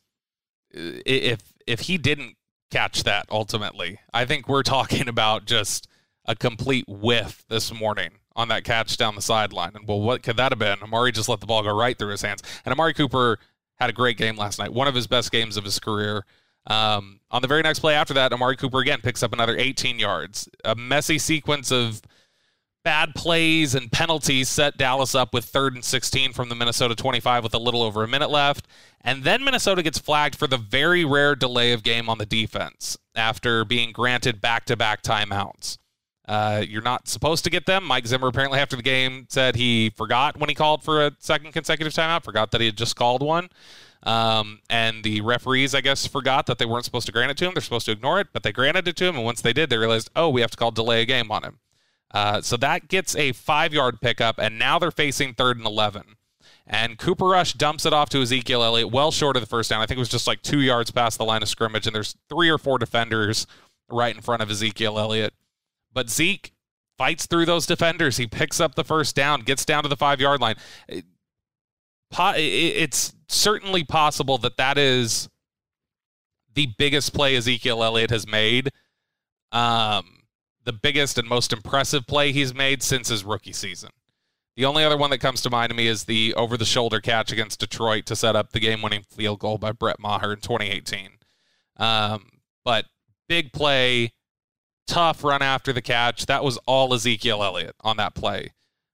if 0.73 1.41
if 1.67 1.81
he 1.81 1.97
didn't 1.97 2.35
catch 2.69 3.03
that 3.03 3.25
ultimately, 3.29 3.99
I 4.13 4.25
think 4.25 4.47
we're 4.47 4.63
talking 4.63 5.07
about 5.07 5.45
just 5.45 5.87
a 6.25 6.35
complete 6.35 6.85
whiff 6.87 7.43
this 7.49 7.73
morning 7.73 8.11
on 8.35 8.47
that 8.47 8.63
catch 8.63 8.95
down 8.97 9.15
the 9.15 9.21
sideline. 9.21 9.71
And 9.75 9.87
well, 9.87 9.99
what 9.99 10.23
could 10.23 10.37
that 10.37 10.51
have 10.51 10.59
been? 10.59 10.79
Amari 10.81 11.11
just 11.11 11.27
let 11.27 11.41
the 11.41 11.45
ball 11.45 11.63
go 11.63 11.75
right 11.75 11.97
through 11.97 12.11
his 12.11 12.21
hands. 12.21 12.41
And 12.63 12.71
Amari 12.71 12.93
Cooper 12.93 13.39
had 13.77 13.89
a 13.89 13.93
great 13.93 14.17
game 14.17 14.37
last 14.37 14.59
night, 14.59 14.71
one 14.71 14.87
of 14.87 14.95
his 14.95 15.07
best 15.07 15.31
games 15.31 15.57
of 15.57 15.63
his 15.63 15.79
career. 15.79 16.25
Um, 16.67 17.19
on 17.31 17.41
the 17.41 17.47
very 17.47 17.61
next 17.61 17.79
play 17.79 17.95
after 17.95 18.13
that, 18.13 18.33
Amari 18.33 18.55
Cooper 18.55 18.79
again 18.79 19.01
picks 19.01 19.23
up 19.23 19.33
another 19.33 19.57
18 19.57 19.99
yards. 19.99 20.47
A 20.63 20.75
messy 20.75 21.17
sequence 21.17 21.71
of 21.71 22.01
bad 22.83 23.13
plays 23.15 23.75
and 23.75 23.91
penalties 23.91 24.49
set 24.49 24.77
Dallas 24.77 25.13
up 25.13 25.33
with 25.33 25.45
third 25.45 25.75
and 25.75 25.83
16 25.83 26.33
from 26.33 26.49
the 26.49 26.55
Minnesota 26.55 26.95
25 26.95 27.43
with 27.43 27.53
a 27.53 27.59
little 27.59 27.83
over 27.83 28.03
a 28.03 28.07
minute 28.07 28.29
left. 28.29 28.67
And 29.01 29.23
then 29.23 29.43
Minnesota 29.43 29.83
gets 29.83 29.99
flagged 29.99 30.35
for 30.35 30.47
the 30.47 30.57
very 30.57 31.05
rare 31.05 31.35
delay 31.35 31.73
of 31.73 31.83
game 31.83 32.09
on 32.09 32.17
the 32.17 32.25
defense 32.25 32.97
after 33.15 33.65
being 33.65 33.91
granted 33.91 34.41
back 34.41 34.65
to 34.65 34.77
back 34.77 35.03
timeouts. 35.03 35.77
Uh, 36.27 36.63
you're 36.67 36.81
not 36.81 37.07
supposed 37.07 37.43
to 37.43 37.49
get 37.49 37.65
them. 37.65 37.83
Mike 37.83 38.07
Zimmer 38.07 38.27
apparently 38.27 38.59
after 38.59 38.75
the 38.75 38.83
game 38.83 39.25
said 39.29 39.55
he 39.55 39.89
forgot 39.89 40.37
when 40.37 40.49
he 40.49 40.55
called 40.55 40.83
for 40.83 41.05
a 41.05 41.11
second 41.19 41.51
consecutive 41.51 41.93
timeout, 41.93 42.23
forgot 42.23 42.51
that 42.51 42.61
he 42.61 42.67
had 42.67 42.77
just 42.77 42.95
called 42.95 43.21
one. 43.21 43.49
Um, 44.03 44.59
and 44.69 45.03
the 45.03 45.21
referees, 45.21 45.75
I 45.75 45.81
guess, 45.81 46.07
forgot 46.07 46.47
that 46.47 46.57
they 46.57 46.65
weren't 46.65 46.85
supposed 46.85 47.05
to 47.05 47.11
grant 47.11 47.31
it 47.31 47.37
to 47.37 47.47
him. 47.47 47.53
They're 47.53 47.61
supposed 47.61 47.85
to 47.85 47.91
ignore 47.91 48.19
it, 48.19 48.27
but 48.33 48.43
they 48.43 48.51
granted 48.51 48.87
it 48.87 48.95
to 48.97 49.05
him. 49.05 49.15
And 49.15 49.23
once 49.23 49.41
they 49.41 49.53
did, 49.53 49.69
they 49.69 49.77
realized, 49.77 50.09
oh, 50.15 50.29
we 50.29 50.41
have 50.41 50.51
to 50.51 50.57
call 50.57 50.71
delay 50.71 51.01
a 51.01 51.05
game 51.05 51.31
on 51.31 51.43
him. 51.43 51.59
Uh, 52.13 52.41
so 52.41 52.57
that 52.57 52.87
gets 52.87 53.15
a 53.15 53.31
five 53.31 53.73
yard 53.73 54.01
pickup, 54.01 54.37
and 54.37 54.57
now 54.57 54.79
they're 54.79 54.91
facing 54.91 55.33
third 55.33 55.57
and 55.57 55.65
11. 55.65 56.15
And 56.67 56.97
Cooper 56.97 57.27
Rush 57.27 57.53
dumps 57.53 57.85
it 57.85 57.93
off 57.93 58.09
to 58.09 58.21
Ezekiel 58.21 58.63
Elliott, 58.63 58.91
well 58.91 59.11
short 59.11 59.35
of 59.35 59.41
the 59.41 59.47
first 59.47 59.69
down. 59.69 59.81
I 59.81 59.85
think 59.85 59.97
it 59.97 59.99
was 59.99 60.09
just 60.09 60.27
like 60.27 60.41
two 60.41 60.61
yards 60.61 60.91
past 60.91 61.17
the 61.17 61.25
line 61.25 61.41
of 61.41 61.49
scrimmage, 61.49 61.87
and 61.87 61.95
there's 61.95 62.15
three 62.29 62.49
or 62.49 62.57
four 62.57 62.77
defenders 62.77 63.47
right 63.89 64.15
in 64.15 64.21
front 64.21 64.41
of 64.41 64.49
Ezekiel 64.49 64.99
Elliott. 64.99 65.33
But 65.93 66.09
Zeke 66.09 66.53
fights 66.97 67.25
through 67.25 67.45
those 67.45 67.65
defenders. 67.65 68.17
He 68.17 68.27
picks 68.27 68.59
up 68.59 68.75
the 68.75 68.83
first 68.83 69.15
down, 69.15 69.41
gets 69.41 69.65
down 69.65 69.83
to 69.83 69.89
the 69.89 69.97
five 69.97 70.21
yard 70.21 70.39
line. 70.39 70.55
It's 72.17 73.13
certainly 73.31 73.83
possible 73.83 74.37
that 74.39 74.57
that 74.57 74.77
is 74.77 75.29
the 76.53 76.67
biggest 76.77 77.13
play 77.13 77.35
Ezekiel 77.35 77.83
Elliott 77.83 78.09
has 78.09 78.27
made. 78.27 78.69
Um, 79.51 80.23
the 80.63 80.73
biggest 80.73 81.17
and 81.17 81.27
most 81.27 81.51
impressive 81.51 82.05
play 82.05 82.31
he's 82.31 82.53
made 82.53 82.83
since 82.83 83.09
his 83.09 83.23
rookie 83.23 83.53
season. 83.53 83.89
The 84.55 84.65
only 84.65 84.83
other 84.83 84.97
one 84.97 85.09
that 85.11 85.19
comes 85.19 85.41
to 85.41 85.49
mind 85.49 85.69
to 85.69 85.75
me 85.75 85.87
is 85.87 86.03
the 86.03 86.33
over 86.35 86.57
the 86.57 86.65
shoulder 86.65 86.99
catch 86.99 87.31
against 87.31 87.59
Detroit 87.59 88.05
to 88.07 88.15
set 88.15 88.35
up 88.35 88.51
the 88.51 88.59
game 88.59 88.81
winning 88.81 89.03
field 89.03 89.39
goal 89.39 89.57
by 89.57 89.71
Brett 89.71 89.99
Maher 89.99 90.33
in 90.33 90.39
2018. 90.39 91.11
Um, 91.77 92.29
but 92.65 92.85
big 93.29 93.53
play, 93.53 94.11
tough 94.87 95.23
run 95.23 95.41
after 95.41 95.71
the 95.71 95.81
catch. 95.81 96.25
That 96.25 96.43
was 96.43 96.57
all 96.67 96.93
Ezekiel 96.93 97.43
Elliott 97.43 97.75
on 97.81 97.97
that 97.97 98.13
play. 98.13 98.51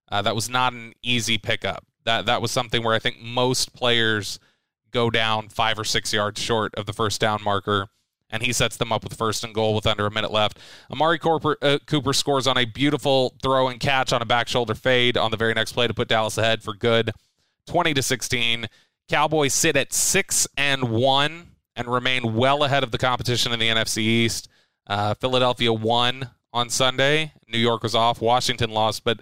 Uh, 0.09 0.21
that 0.21 0.35
was 0.35 0.47
not 0.47 0.73
an 0.73 0.93
easy 1.01 1.37
pickup. 1.37 1.86
That 2.07 2.25
that 2.25 2.41
was 2.41 2.51
something 2.51 2.83
where 2.83 2.95
I 2.95 2.99
think 2.99 3.21
most 3.21 3.73
players 3.73 4.39
go 4.91 5.09
down 5.09 5.49
five 5.49 5.77
or 5.77 5.83
six 5.83 6.13
yards 6.13 6.41
short 6.41 6.73
of 6.75 6.85
the 6.85 6.93
first 6.93 7.19
down 7.19 7.43
marker 7.43 7.89
and 8.29 8.43
he 8.43 8.53
sets 8.53 8.77
them 8.77 8.91
up 8.91 9.03
with 9.03 9.13
first 9.13 9.43
and 9.43 9.53
goal 9.53 9.75
with 9.75 9.85
under 9.85 10.05
a 10.05 10.11
minute 10.11 10.31
left. 10.31 10.57
Amari 10.89 11.19
Cooper, 11.19 11.57
uh, 11.61 11.79
Cooper 11.85 12.13
scores 12.13 12.47
on 12.47 12.57
a 12.57 12.63
beautiful 12.65 13.35
throw 13.41 13.67
and 13.67 13.79
catch 13.79 14.11
on 14.13 14.21
a 14.21 14.25
back 14.25 14.47
shoulder 14.47 14.73
fade 14.73 15.17
on 15.17 15.31
the 15.31 15.37
very 15.37 15.53
next 15.53 15.73
play 15.73 15.85
to 15.85 15.93
put 15.93 16.07
Dallas 16.07 16.37
ahead 16.37 16.63
for 16.63 16.73
good, 16.73 17.11
20 17.67 17.93
to 17.93 18.01
16. 18.01 18.67
Cowboys 19.09 19.53
sit 19.53 19.75
at 19.75 19.93
six 19.93 20.47
and 20.57 20.83
one 20.89 21.47
and 21.75 21.87
remain 21.87 22.35
well 22.35 22.63
ahead 22.63 22.83
of 22.83 22.91
the 22.91 22.97
competition 22.97 23.51
in 23.51 23.59
the 23.59 23.67
NFC 23.67 23.99
East. 23.99 24.49
Uh, 24.87 25.13
Philadelphia 25.13 25.71
won 25.71 26.29
on 26.51 26.69
Sunday. 26.69 27.33
New 27.47 27.59
York 27.59 27.83
was 27.83 27.95
off. 27.95 28.21
Washington 28.21 28.71
lost, 28.71 29.03
but 29.03 29.19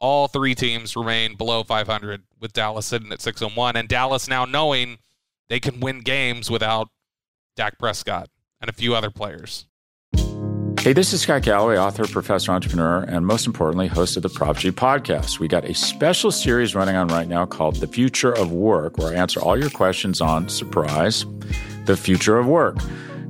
all 0.00 0.28
three 0.28 0.54
teams 0.54 0.96
remain 0.96 1.36
below 1.36 1.62
500 1.62 2.22
with 2.40 2.52
Dallas 2.52 2.86
sitting 2.86 3.12
at 3.12 3.20
six 3.20 3.40
and 3.42 3.56
one, 3.56 3.76
and 3.76 3.88
Dallas 3.88 4.28
now 4.28 4.44
knowing 4.44 4.98
they 5.48 5.60
can 5.60 5.80
win 5.80 6.00
games 6.00 6.50
without 6.50 6.88
Dak 7.56 7.78
Prescott 7.78 8.28
and 8.60 8.68
a 8.68 8.72
few 8.72 8.94
other 8.94 9.10
players. 9.10 9.66
Hey, 10.80 10.92
this 10.92 11.12
is 11.12 11.22
Scott 11.22 11.42
Galloway, 11.42 11.76
author, 11.78 12.06
professor, 12.06 12.52
entrepreneur, 12.52 13.02
and 13.02 13.26
most 13.26 13.46
importantly, 13.46 13.88
host 13.88 14.16
of 14.16 14.22
the 14.22 14.28
Prop 14.28 14.56
G 14.56 14.70
podcast. 14.70 15.40
We 15.40 15.48
got 15.48 15.64
a 15.64 15.74
special 15.74 16.30
series 16.30 16.76
running 16.76 16.94
on 16.94 17.08
right 17.08 17.26
now 17.26 17.44
called 17.44 17.76
The 17.76 17.88
Future 17.88 18.30
of 18.32 18.52
Work, 18.52 18.98
where 18.98 19.08
I 19.12 19.14
answer 19.16 19.40
all 19.40 19.58
your 19.58 19.70
questions 19.70 20.20
on 20.20 20.48
surprise, 20.48 21.26
the 21.86 21.96
future 21.96 22.38
of 22.38 22.46
work. 22.46 22.76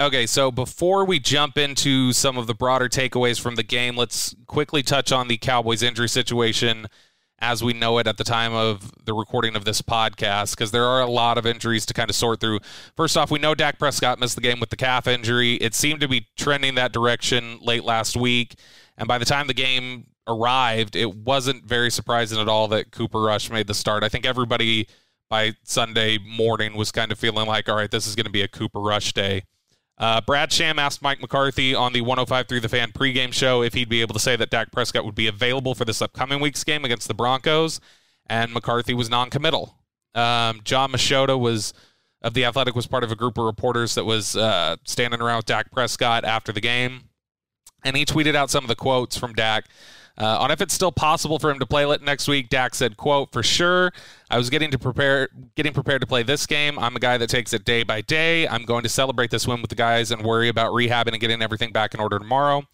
Okay, 0.00 0.24
so 0.24 0.50
before 0.50 1.04
we 1.04 1.18
jump 1.18 1.58
into 1.58 2.14
some 2.14 2.38
of 2.38 2.46
the 2.46 2.54
broader 2.54 2.88
takeaways 2.88 3.38
from 3.38 3.56
the 3.56 3.62
game, 3.62 3.96
let's 3.96 4.34
quickly 4.46 4.82
touch 4.82 5.12
on 5.12 5.28
the 5.28 5.36
Cowboys 5.36 5.82
injury 5.82 6.08
situation 6.08 6.86
as 7.38 7.62
we 7.62 7.74
know 7.74 7.98
it 7.98 8.06
at 8.06 8.16
the 8.16 8.24
time 8.24 8.54
of 8.54 8.90
the 9.04 9.12
recording 9.12 9.56
of 9.56 9.66
this 9.66 9.82
podcast, 9.82 10.56
because 10.56 10.70
there 10.70 10.86
are 10.86 11.02
a 11.02 11.06
lot 11.06 11.36
of 11.36 11.44
injuries 11.44 11.84
to 11.84 11.92
kind 11.92 12.08
of 12.08 12.16
sort 12.16 12.40
through. 12.40 12.60
First 12.96 13.18
off, 13.18 13.30
we 13.30 13.38
know 13.38 13.54
Dak 13.54 13.78
Prescott 13.78 14.18
missed 14.18 14.36
the 14.36 14.40
game 14.40 14.58
with 14.58 14.70
the 14.70 14.76
calf 14.76 15.06
injury. 15.06 15.56
It 15.56 15.74
seemed 15.74 16.00
to 16.00 16.08
be 16.08 16.28
trending 16.34 16.76
that 16.76 16.92
direction 16.92 17.58
late 17.60 17.84
last 17.84 18.16
week. 18.16 18.54
And 18.96 19.06
by 19.06 19.18
the 19.18 19.26
time 19.26 19.48
the 19.48 19.54
game 19.54 20.06
arrived, 20.26 20.96
it 20.96 21.14
wasn't 21.14 21.66
very 21.66 21.90
surprising 21.90 22.38
at 22.38 22.48
all 22.48 22.68
that 22.68 22.90
Cooper 22.90 23.20
Rush 23.20 23.50
made 23.50 23.66
the 23.66 23.74
start. 23.74 24.02
I 24.02 24.08
think 24.08 24.24
everybody 24.24 24.88
by 25.28 25.52
Sunday 25.62 26.16
morning 26.16 26.74
was 26.74 26.90
kind 26.90 27.12
of 27.12 27.18
feeling 27.18 27.46
like, 27.46 27.68
all 27.68 27.76
right, 27.76 27.90
this 27.90 28.06
is 28.06 28.16
going 28.16 28.24
to 28.24 28.32
be 28.32 28.40
a 28.40 28.48
Cooper 28.48 28.80
Rush 28.80 29.12
day. 29.12 29.42
Uh, 30.00 30.18
Brad 30.22 30.50
Sham 30.50 30.78
asked 30.78 31.02
Mike 31.02 31.20
McCarthy 31.20 31.74
on 31.74 31.92
the 31.92 32.00
105 32.00 32.48
through 32.48 32.60
the 32.60 32.70
fan 32.70 32.90
pregame 32.90 33.34
show 33.34 33.62
if 33.62 33.74
he'd 33.74 33.90
be 33.90 34.00
able 34.00 34.14
to 34.14 34.18
say 34.18 34.34
that 34.34 34.48
Dak 34.48 34.72
Prescott 34.72 35.04
would 35.04 35.14
be 35.14 35.26
available 35.26 35.74
for 35.74 35.84
this 35.84 36.00
upcoming 36.00 36.40
week's 36.40 36.64
game 36.64 36.86
against 36.86 37.06
the 37.06 37.12
Broncos, 37.12 37.80
and 38.26 38.50
McCarthy 38.54 38.94
was 38.94 39.10
non-committal. 39.10 39.76
Um, 40.14 40.62
Jon 40.64 40.90
Machota 40.90 41.38
was 41.38 41.74
of 42.22 42.32
the 42.32 42.46
Athletic 42.46 42.74
was 42.74 42.86
part 42.86 43.04
of 43.04 43.12
a 43.12 43.16
group 43.16 43.36
of 43.36 43.44
reporters 43.44 43.94
that 43.94 44.04
was 44.04 44.36
uh, 44.36 44.76
standing 44.84 45.20
around 45.20 45.36
with 45.36 45.46
Dak 45.46 45.70
Prescott 45.70 46.24
after 46.24 46.50
the 46.50 46.60
game, 46.62 47.02
and 47.84 47.94
he 47.94 48.06
tweeted 48.06 48.34
out 48.34 48.50
some 48.50 48.64
of 48.64 48.68
the 48.68 48.76
quotes 48.76 49.18
from 49.18 49.34
Dak. 49.34 49.66
Uh, 50.20 50.36
on 50.38 50.50
if 50.50 50.60
it's 50.60 50.74
still 50.74 50.92
possible 50.92 51.38
for 51.38 51.50
him 51.50 51.58
to 51.58 51.64
play 51.64 51.88
it 51.90 52.02
next 52.02 52.28
week, 52.28 52.50
Dak 52.50 52.74
said, 52.74 52.98
"quote 52.98 53.32
For 53.32 53.42
sure, 53.42 53.90
I 54.30 54.36
was 54.36 54.50
getting 54.50 54.70
to 54.70 54.78
prepare, 54.78 55.28
getting 55.56 55.72
prepared 55.72 56.02
to 56.02 56.06
play 56.06 56.22
this 56.22 56.46
game. 56.46 56.78
I'm 56.78 56.94
a 56.94 57.00
guy 57.00 57.16
that 57.16 57.30
takes 57.30 57.54
it 57.54 57.64
day 57.64 57.84
by 57.84 58.02
day. 58.02 58.46
I'm 58.46 58.64
going 58.64 58.82
to 58.82 58.90
celebrate 58.90 59.30
this 59.30 59.46
win 59.48 59.62
with 59.62 59.70
the 59.70 59.76
guys 59.76 60.10
and 60.10 60.22
worry 60.22 60.48
about 60.48 60.72
rehabbing 60.72 61.12
and 61.12 61.20
getting 61.20 61.40
everything 61.40 61.72
back 61.72 61.94
in 61.94 62.00
order 62.00 62.18
tomorrow." 62.18 62.64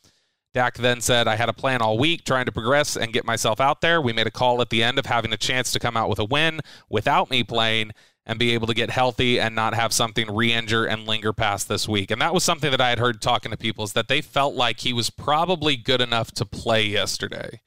Dak 0.54 0.78
then 0.78 1.02
said, 1.02 1.28
I 1.28 1.36
had 1.36 1.50
a 1.50 1.52
plan 1.52 1.82
all 1.82 1.98
week 1.98 2.24
trying 2.24 2.46
to 2.46 2.52
progress 2.52 2.96
and 2.96 3.12
get 3.12 3.26
myself 3.26 3.60
out 3.60 3.82
there. 3.82 4.00
We 4.00 4.14
made 4.14 4.26
a 4.26 4.30
call 4.30 4.62
at 4.62 4.70
the 4.70 4.82
end 4.82 4.98
of 4.98 5.04
having 5.04 5.30
a 5.34 5.36
chance 5.36 5.70
to 5.72 5.78
come 5.78 5.98
out 5.98 6.08
with 6.08 6.18
a 6.18 6.24
win 6.24 6.60
without 6.88 7.30
me 7.30 7.44
playing 7.44 7.92
and 8.26 8.38
be 8.38 8.52
able 8.52 8.66
to 8.66 8.74
get 8.74 8.90
healthy 8.90 9.38
and 9.38 9.54
not 9.54 9.74
have 9.74 9.92
something 9.92 10.28
re 10.34 10.52
injure 10.52 10.84
and 10.84 11.06
linger 11.06 11.32
past 11.32 11.68
this 11.68 11.88
week. 11.88 12.10
And 12.10 12.20
that 12.20 12.34
was 12.34 12.42
something 12.42 12.70
that 12.72 12.80
I 12.80 12.88
had 12.88 12.98
heard 12.98 13.22
talking 13.22 13.52
to 13.52 13.56
people 13.56 13.84
is 13.84 13.92
that 13.92 14.08
they 14.08 14.20
felt 14.20 14.54
like 14.54 14.80
he 14.80 14.92
was 14.92 15.10
probably 15.10 15.76
good 15.76 16.00
enough 16.00 16.32
to 16.32 16.44
play 16.44 16.84
yesterday. 16.84 17.60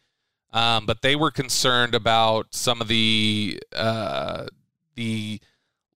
Um, 0.52 0.86
but 0.86 1.02
they 1.02 1.16
were 1.16 1.32
concerned 1.32 1.96
about 1.96 2.48
some 2.52 2.82
of 2.82 2.88
the 2.88 3.62
uh, 3.74 4.48
the 4.96 5.40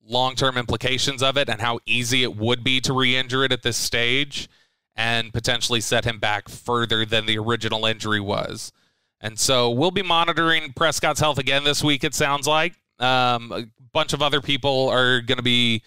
long 0.07 0.35
term 0.35 0.57
implications 0.57 1.21
of 1.21 1.37
it 1.37 1.49
and 1.49 1.59
how 1.59 1.79
easy 1.85 2.23
it 2.23 2.35
would 2.35 2.63
be 2.63 2.79
to 2.81 2.93
re 2.93 3.15
injure 3.15 3.43
it 3.43 3.51
at 3.51 3.63
this 3.63 3.77
stage 3.77 4.47
and 4.95 5.33
potentially 5.33 5.81
set 5.81 6.05
him 6.05 6.19
back 6.19 6.47
further 6.47 7.05
than 7.05 7.25
the 7.25 7.37
original 7.37 7.85
injury 7.85 8.19
was. 8.19 8.71
And 9.19 9.39
so 9.39 9.71
we'll 9.71 9.91
be 9.91 10.03
monitoring 10.03 10.73
Prescott's 10.73 11.19
health 11.19 11.39
again 11.39 11.63
this 11.63 11.83
week, 11.83 12.03
it 12.03 12.13
sounds 12.13 12.47
like. 12.47 12.75
Um, 12.99 13.51
a 13.51 13.65
bunch 13.91 14.13
of 14.13 14.21
other 14.21 14.41
people 14.41 14.89
are 14.89 15.21
going 15.21 15.37
to 15.37 15.43
be 15.43 15.83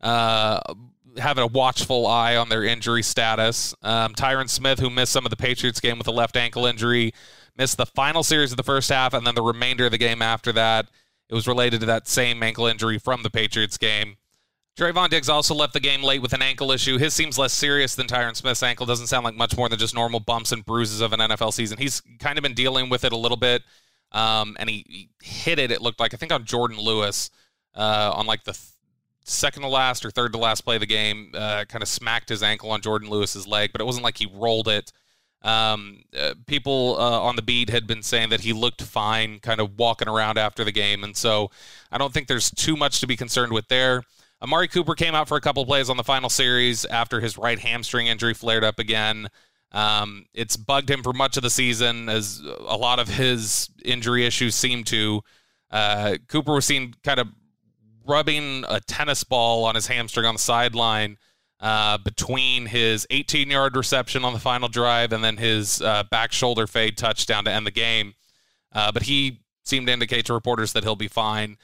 uh, 0.00 0.60
having 1.18 1.42
a 1.42 1.46
watchful 1.46 2.06
eye 2.06 2.36
on 2.36 2.48
their 2.48 2.64
injury 2.64 3.02
status. 3.02 3.74
Um, 3.82 4.14
Tyron 4.14 4.48
Smith, 4.48 4.78
who 4.78 4.90
missed 4.90 5.12
some 5.12 5.26
of 5.26 5.30
the 5.30 5.36
Patriots 5.36 5.80
game 5.80 5.98
with 5.98 6.08
a 6.08 6.12
left 6.12 6.36
ankle 6.36 6.66
injury, 6.66 7.12
missed 7.56 7.76
the 7.76 7.86
final 7.86 8.22
series 8.22 8.52
of 8.52 8.56
the 8.56 8.62
first 8.62 8.90
half 8.90 9.14
and 9.14 9.26
then 9.26 9.34
the 9.34 9.42
remainder 9.42 9.86
of 9.86 9.90
the 9.90 9.98
game 9.98 10.22
after 10.22 10.52
that. 10.52 10.88
It 11.28 11.34
was 11.34 11.46
related 11.46 11.80
to 11.80 11.86
that 11.86 12.08
same 12.08 12.42
ankle 12.42 12.66
injury 12.66 12.98
from 12.98 13.22
the 13.22 13.30
Patriots 13.30 13.78
game. 13.78 14.16
Trevon 14.78 15.10
Diggs 15.10 15.28
also 15.28 15.54
left 15.54 15.74
the 15.74 15.80
game 15.80 16.02
late 16.02 16.22
with 16.22 16.32
an 16.32 16.42
ankle 16.42 16.72
issue. 16.72 16.96
His 16.96 17.12
seems 17.12 17.38
less 17.38 17.52
serious 17.52 17.94
than 17.94 18.06
Tyron 18.06 18.34
Smith's 18.34 18.62
ankle. 18.62 18.86
Doesn't 18.86 19.08
sound 19.08 19.24
like 19.24 19.34
much 19.34 19.56
more 19.56 19.68
than 19.68 19.78
just 19.78 19.94
normal 19.94 20.20
bumps 20.20 20.52
and 20.52 20.64
bruises 20.64 21.00
of 21.00 21.12
an 21.12 21.20
NFL 21.20 21.52
season. 21.52 21.78
He's 21.78 22.00
kind 22.18 22.38
of 22.38 22.42
been 22.42 22.54
dealing 22.54 22.88
with 22.88 23.04
it 23.04 23.12
a 23.12 23.16
little 23.16 23.36
bit, 23.36 23.62
um, 24.12 24.56
and 24.58 24.68
he, 24.68 24.84
he, 24.88 25.08
hit 25.22 25.58
it. 25.58 25.70
It 25.70 25.82
looked 25.82 26.00
like 26.00 26.14
I 26.14 26.16
think 26.16 26.32
on 26.32 26.44
Jordan 26.44 26.78
Lewis 26.78 27.30
uh, 27.74 28.12
on 28.14 28.26
like 28.26 28.44
the 28.44 28.52
th- 28.52 28.64
second 29.24 29.62
to 29.62 29.68
last 29.68 30.04
or 30.04 30.10
third 30.10 30.32
to 30.32 30.38
last 30.38 30.62
play 30.62 30.76
of 30.76 30.80
the 30.80 30.86
game, 30.86 31.32
uh, 31.34 31.64
kind 31.68 31.82
of 31.82 31.88
smacked 31.88 32.28
his 32.28 32.42
ankle 32.42 32.70
on 32.70 32.80
Jordan 32.80 33.08
Lewis's 33.08 33.46
leg, 33.46 33.70
but 33.72 33.80
it 33.80 33.84
wasn't 33.84 34.04
like 34.04 34.18
he 34.18 34.30
rolled 34.32 34.68
it. 34.68 34.92
Um, 35.42 36.02
uh, 36.18 36.34
people 36.46 36.96
uh, 36.98 37.20
on 37.20 37.36
the 37.36 37.42
beat 37.42 37.70
had 37.70 37.86
been 37.86 38.02
saying 38.02 38.28
that 38.30 38.40
he 38.40 38.52
looked 38.52 38.82
fine, 38.82 39.38
kind 39.38 39.60
of 39.60 39.78
walking 39.78 40.08
around 40.08 40.36
after 40.36 40.64
the 40.64 40.72
game, 40.72 41.02
and 41.04 41.16
so 41.16 41.50
I 41.90 41.98
don't 41.98 42.12
think 42.12 42.28
there's 42.28 42.50
too 42.50 42.76
much 42.76 43.00
to 43.00 43.06
be 43.06 43.16
concerned 43.16 43.52
with 43.52 43.68
there. 43.68 44.02
Amari 44.42 44.68
Cooper 44.68 44.94
came 44.94 45.14
out 45.14 45.28
for 45.28 45.36
a 45.36 45.40
couple 45.40 45.64
plays 45.66 45.90
on 45.90 45.96
the 45.96 46.04
final 46.04 46.30
series 46.30 46.84
after 46.86 47.20
his 47.20 47.36
right 47.36 47.58
hamstring 47.58 48.06
injury 48.06 48.34
flared 48.34 48.64
up 48.64 48.78
again. 48.78 49.28
Um, 49.72 50.26
it's 50.34 50.56
bugged 50.56 50.90
him 50.90 51.02
for 51.02 51.12
much 51.12 51.36
of 51.36 51.42
the 51.42 51.50
season, 51.50 52.08
as 52.08 52.40
a 52.40 52.76
lot 52.76 52.98
of 52.98 53.08
his 53.08 53.70
injury 53.84 54.26
issues 54.26 54.54
seem 54.54 54.84
to. 54.84 55.22
Uh, 55.70 56.16
Cooper 56.28 56.54
was 56.54 56.64
seen 56.64 56.94
kind 57.04 57.20
of 57.20 57.28
rubbing 58.06 58.64
a 58.68 58.80
tennis 58.80 59.22
ball 59.22 59.64
on 59.64 59.74
his 59.74 59.86
hamstring 59.86 60.26
on 60.26 60.34
the 60.34 60.40
sideline 60.40 61.16
uh, 61.60 61.98
between 61.98 62.66
his 62.66 63.06
18 63.10 63.50
yard 63.50 63.76
reception 63.76 64.24
on 64.24 64.32
the 64.32 64.38
final 64.38 64.68
drive 64.68 65.12
and 65.12 65.22
then 65.22 65.36
his 65.36 65.80
uh, 65.82 66.02
back 66.10 66.32
shoulder 66.32 66.66
fade 66.66 66.96
touchdown 66.96 67.44
to 67.44 67.52
end 67.52 67.66
the 67.66 67.70
game. 67.70 68.14
Uh, 68.72 68.90
but 68.90 69.02
he 69.02 69.40
seemed 69.64 69.86
to 69.86 69.92
indicate 69.92 70.26
to 70.26 70.32
reporters 70.32 70.72
that 70.72 70.82
he'll 70.82 70.96
be 70.96 71.08
fine. 71.08 71.56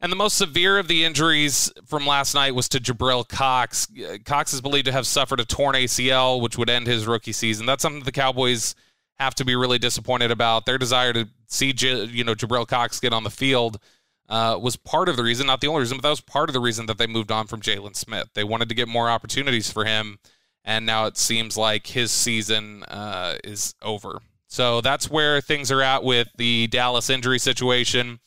And 0.00 0.12
the 0.12 0.16
most 0.16 0.36
severe 0.36 0.78
of 0.78 0.86
the 0.86 1.04
injuries 1.04 1.72
from 1.86 2.06
last 2.06 2.34
night 2.34 2.54
was 2.54 2.68
to 2.68 2.78
Jabril 2.78 3.26
Cox. 3.26 3.88
Cox 4.24 4.52
is 4.52 4.60
believed 4.60 4.86
to 4.86 4.92
have 4.92 5.06
suffered 5.06 5.40
a 5.40 5.44
torn 5.44 5.74
ACL, 5.74 6.40
which 6.40 6.56
would 6.56 6.70
end 6.70 6.86
his 6.86 7.06
rookie 7.06 7.32
season. 7.32 7.66
That's 7.66 7.82
something 7.82 8.04
the 8.04 8.12
Cowboys 8.12 8.76
have 9.18 9.34
to 9.36 9.44
be 9.44 9.56
really 9.56 9.78
disappointed 9.78 10.30
about. 10.30 10.66
Their 10.66 10.78
desire 10.78 11.12
to 11.12 11.28
see, 11.48 11.74
you 11.76 12.22
know, 12.22 12.34
Jabril 12.34 12.66
Cox 12.66 13.00
get 13.00 13.12
on 13.12 13.24
the 13.24 13.30
field 13.30 13.80
uh, 14.28 14.58
was 14.60 14.76
part 14.76 15.08
of 15.08 15.16
the 15.16 15.22
reason, 15.22 15.46
not 15.46 15.60
the 15.60 15.66
only 15.66 15.80
reason, 15.80 15.96
but 15.96 16.02
that 16.02 16.10
was 16.10 16.20
part 16.20 16.48
of 16.48 16.52
the 16.52 16.60
reason 16.60 16.86
that 16.86 16.98
they 16.98 17.06
moved 17.06 17.32
on 17.32 17.46
from 17.46 17.60
Jaylon 17.60 17.96
Smith. 17.96 18.28
They 18.34 18.44
wanted 18.44 18.68
to 18.68 18.74
get 18.74 18.86
more 18.86 19.08
opportunities 19.08 19.72
for 19.72 19.84
him, 19.84 20.18
and 20.64 20.84
now 20.84 21.06
it 21.06 21.16
seems 21.16 21.56
like 21.56 21.86
his 21.86 22.12
season 22.12 22.84
uh, 22.84 23.36
is 23.42 23.74
over. 23.82 24.20
So 24.46 24.80
that's 24.80 25.10
where 25.10 25.40
things 25.40 25.72
are 25.72 25.82
at 25.82 26.04
with 26.04 26.28
the 26.36 26.66
Dallas 26.68 27.10
injury 27.10 27.38
situation. 27.38 28.20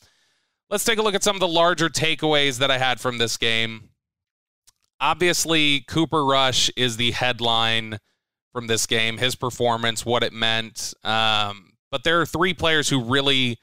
Let's 0.72 0.84
take 0.84 0.98
a 0.98 1.02
look 1.02 1.14
at 1.14 1.22
some 1.22 1.36
of 1.36 1.40
the 1.40 1.48
larger 1.48 1.90
takeaways 1.90 2.60
that 2.60 2.70
I 2.70 2.78
had 2.78 2.98
from 2.98 3.18
this 3.18 3.36
game. 3.36 3.90
Obviously, 5.02 5.80
Cooper 5.80 6.24
Rush 6.24 6.70
is 6.78 6.96
the 6.96 7.10
headline 7.10 7.98
from 8.54 8.68
this 8.68 8.86
game, 8.86 9.18
his 9.18 9.34
performance, 9.34 10.06
what 10.06 10.22
it 10.22 10.32
meant. 10.32 10.94
Um, 11.04 11.74
but 11.90 12.04
there 12.04 12.22
are 12.22 12.24
three 12.24 12.54
players 12.54 12.88
who 12.88 13.04
really 13.04 13.58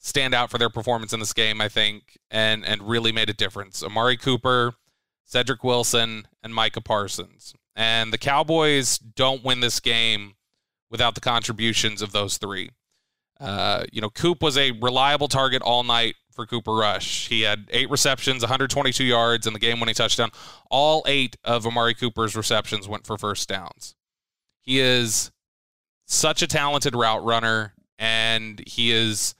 stand 0.00 0.34
out 0.34 0.50
for 0.50 0.58
their 0.58 0.68
performance 0.68 1.14
in 1.14 1.20
this 1.20 1.32
game, 1.32 1.62
I 1.62 1.70
think, 1.70 2.18
and 2.30 2.62
and 2.66 2.82
really 2.82 3.10
made 3.10 3.30
a 3.30 3.34
difference. 3.34 3.82
Amari 3.82 4.18
Cooper, 4.18 4.74
Cedric 5.24 5.64
Wilson, 5.64 6.28
and 6.42 6.54
Micah 6.54 6.82
Parsons. 6.82 7.54
And 7.74 8.12
the 8.12 8.18
Cowboys 8.18 8.98
don't 8.98 9.42
win 9.42 9.60
this 9.60 9.80
game 9.80 10.34
without 10.90 11.14
the 11.14 11.22
contributions 11.22 12.02
of 12.02 12.12
those 12.12 12.36
three. 12.36 12.68
Uh, 13.40 13.84
you 13.90 14.02
know, 14.02 14.10
Coop 14.10 14.42
was 14.42 14.58
a 14.58 14.72
reliable 14.72 15.26
target 15.26 15.62
all 15.62 15.84
night 15.84 16.16
for 16.40 16.46
Cooper 16.46 16.74
Rush. 16.74 17.28
He 17.28 17.42
had 17.42 17.66
eight 17.70 17.90
receptions, 17.90 18.42
122 18.42 19.04
yards 19.04 19.46
in 19.46 19.52
the 19.52 19.58
game 19.58 19.78
winning 19.78 19.94
touchdown. 19.94 20.30
All 20.70 21.04
eight 21.06 21.36
of 21.44 21.66
Amari 21.66 21.94
Cooper's 21.94 22.34
receptions 22.34 22.88
went 22.88 23.06
for 23.06 23.18
first 23.18 23.46
downs. 23.46 23.94
He 24.62 24.80
is 24.80 25.30
such 26.06 26.40
a 26.40 26.46
talented 26.46 26.94
route 26.94 27.22
runner, 27.22 27.74
and 27.98 28.62
he 28.66 28.90
is 28.90 29.34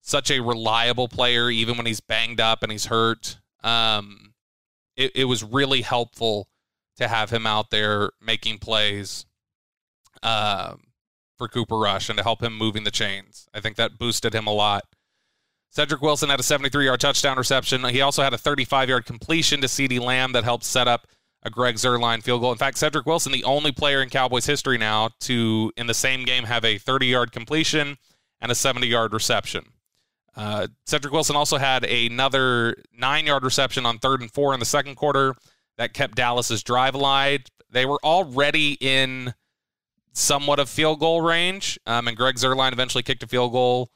such 0.00 0.30
a 0.30 0.40
reliable 0.40 1.08
player, 1.08 1.50
even 1.50 1.76
when 1.76 1.86
he's 1.86 2.00
banged 2.00 2.40
up 2.40 2.62
and 2.62 2.70
he's 2.70 2.86
hurt. 2.86 3.38
Um, 3.64 4.34
it, 4.96 5.12
it 5.16 5.24
was 5.24 5.42
really 5.42 5.82
helpful 5.82 6.46
to 6.98 7.08
have 7.08 7.30
him 7.30 7.48
out 7.48 7.70
there 7.70 8.10
making 8.24 8.58
plays 8.58 9.26
uh, 10.22 10.74
for 11.36 11.48
Cooper 11.48 11.78
Rush 11.78 12.08
and 12.08 12.16
to 12.18 12.22
help 12.22 12.40
him 12.40 12.56
moving 12.56 12.84
the 12.84 12.92
chains. 12.92 13.48
I 13.52 13.60
think 13.60 13.74
that 13.76 13.98
boosted 13.98 14.34
him 14.34 14.46
a 14.46 14.52
lot. 14.52 14.84
Cedric 15.74 16.02
Wilson 16.02 16.30
had 16.30 16.38
a 16.38 16.44
73 16.44 16.84
yard 16.84 17.00
touchdown 17.00 17.36
reception. 17.36 17.82
He 17.84 18.00
also 18.00 18.22
had 18.22 18.32
a 18.32 18.38
35 18.38 18.88
yard 18.88 19.06
completion 19.06 19.60
to 19.60 19.66
CeeDee 19.66 20.00
Lamb 20.00 20.32
that 20.32 20.44
helped 20.44 20.64
set 20.64 20.86
up 20.86 21.08
a 21.42 21.50
Greg 21.50 21.74
Zuerlein 21.74 22.22
field 22.22 22.40
goal. 22.40 22.52
In 22.52 22.58
fact, 22.58 22.78
Cedric 22.78 23.06
Wilson, 23.06 23.32
the 23.32 23.44
only 23.44 23.72
player 23.72 24.00
in 24.00 24.08
Cowboys 24.08 24.46
history 24.46 24.78
now 24.78 25.10
to, 25.20 25.72
in 25.76 25.86
the 25.88 25.94
same 25.94 26.24
game, 26.24 26.44
have 26.44 26.64
a 26.64 26.78
30 26.78 27.06
yard 27.06 27.32
completion 27.32 27.96
and 28.40 28.52
a 28.52 28.54
70 28.54 28.86
yard 28.86 29.12
reception. 29.12 29.64
Uh, 30.36 30.68
Cedric 30.86 31.12
Wilson 31.12 31.34
also 31.34 31.58
had 31.58 31.84
another 31.84 32.76
nine 32.96 33.26
yard 33.26 33.42
reception 33.42 33.84
on 33.84 33.98
third 33.98 34.20
and 34.20 34.32
four 34.32 34.54
in 34.54 34.60
the 34.60 34.66
second 34.66 34.94
quarter 34.94 35.34
that 35.76 35.92
kept 35.92 36.14
Dallas's 36.14 36.62
drive 36.62 36.94
alive. 36.94 37.42
They 37.68 37.84
were 37.84 37.98
already 38.04 38.78
in 38.80 39.34
somewhat 40.12 40.60
of 40.60 40.68
field 40.68 41.00
goal 41.00 41.20
range, 41.20 41.80
um, 41.84 42.06
and 42.06 42.16
Greg 42.16 42.36
Zuerlein 42.36 42.72
eventually 42.72 43.02
kicked 43.02 43.24
a 43.24 43.26
field 43.26 43.50
goal 43.50 43.90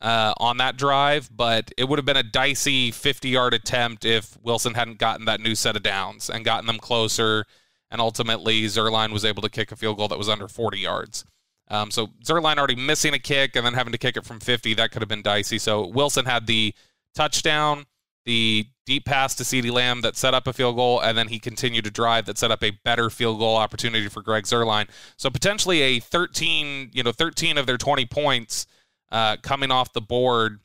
uh, 0.00 0.34
on 0.38 0.58
that 0.58 0.76
drive, 0.76 1.30
but 1.34 1.70
it 1.78 1.84
would 1.84 1.98
have 1.98 2.06
been 2.06 2.16
a 2.16 2.22
dicey 2.22 2.90
50 2.90 3.28
yard 3.28 3.54
attempt 3.54 4.04
if 4.04 4.36
Wilson 4.42 4.74
hadn't 4.74 4.98
gotten 4.98 5.24
that 5.26 5.40
new 5.40 5.54
set 5.54 5.76
of 5.76 5.82
downs 5.82 6.28
and 6.28 6.44
gotten 6.44 6.66
them 6.66 6.78
closer. 6.78 7.44
And 7.90 8.00
ultimately, 8.00 8.62
Zuerlein 8.62 9.12
was 9.12 9.24
able 9.24 9.42
to 9.42 9.48
kick 9.48 9.72
a 9.72 9.76
field 9.76 9.96
goal 9.96 10.08
that 10.08 10.18
was 10.18 10.28
under 10.28 10.48
40 10.48 10.78
yards. 10.78 11.24
Um, 11.68 11.90
so 11.90 12.08
Zuerlein 12.24 12.58
already 12.58 12.76
missing 12.76 13.14
a 13.14 13.18
kick 13.18 13.56
and 13.56 13.64
then 13.64 13.74
having 13.74 13.92
to 13.92 13.98
kick 13.98 14.16
it 14.16 14.24
from 14.24 14.40
50, 14.40 14.74
that 14.74 14.90
could 14.90 15.00
have 15.00 15.08
been 15.08 15.22
dicey. 15.22 15.58
So 15.58 15.86
Wilson 15.86 16.26
had 16.26 16.46
the 16.46 16.74
touchdown, 17.14 17.86
the 18.26 18.66
deep 18.84 19.06
pass 19.06 19.34
to 19.36 19.44
CeeDee 19.44 19.72
Lamb 19.72 20.02
that 20.02 20.16
set 20.16 20.34
up 20.34 20.46
a 20.46 20.52
field 20.52 20.76
goal, 20.76 21.00
and 21.00 21.16
then 21.16 21.28
he 21.28 21.38
continued 21.38 21.84
to 21.84 21.90
drive 21.90 22.26
that 22.26 22.36
set 22.36 22.50
up 22.50 22.62
a 22.62 22.72
better 22.84 23.08
field 23.08 23.38
goal 23.38 23.56
opportunity 23.56 24.08
for 24.08 24.22
Greg 24.22 24.44
Zuerlein. 24.44 24.88
So 25.16 25.30
potentially 25.30 25.80
a 25.80 26.00
13, 26.00 26.90
you 26.92 27.02
know, 27.02 27.12
13 27.12 27.56
of 27.56 27.66
their 27.66 27.78
20 27.78 28.04
points 28.06 28.66
uh, 29.14 29.36
coming 29.42 29.70
off 29.70 29.92
the 29.92 30.00
board 30.00 30.58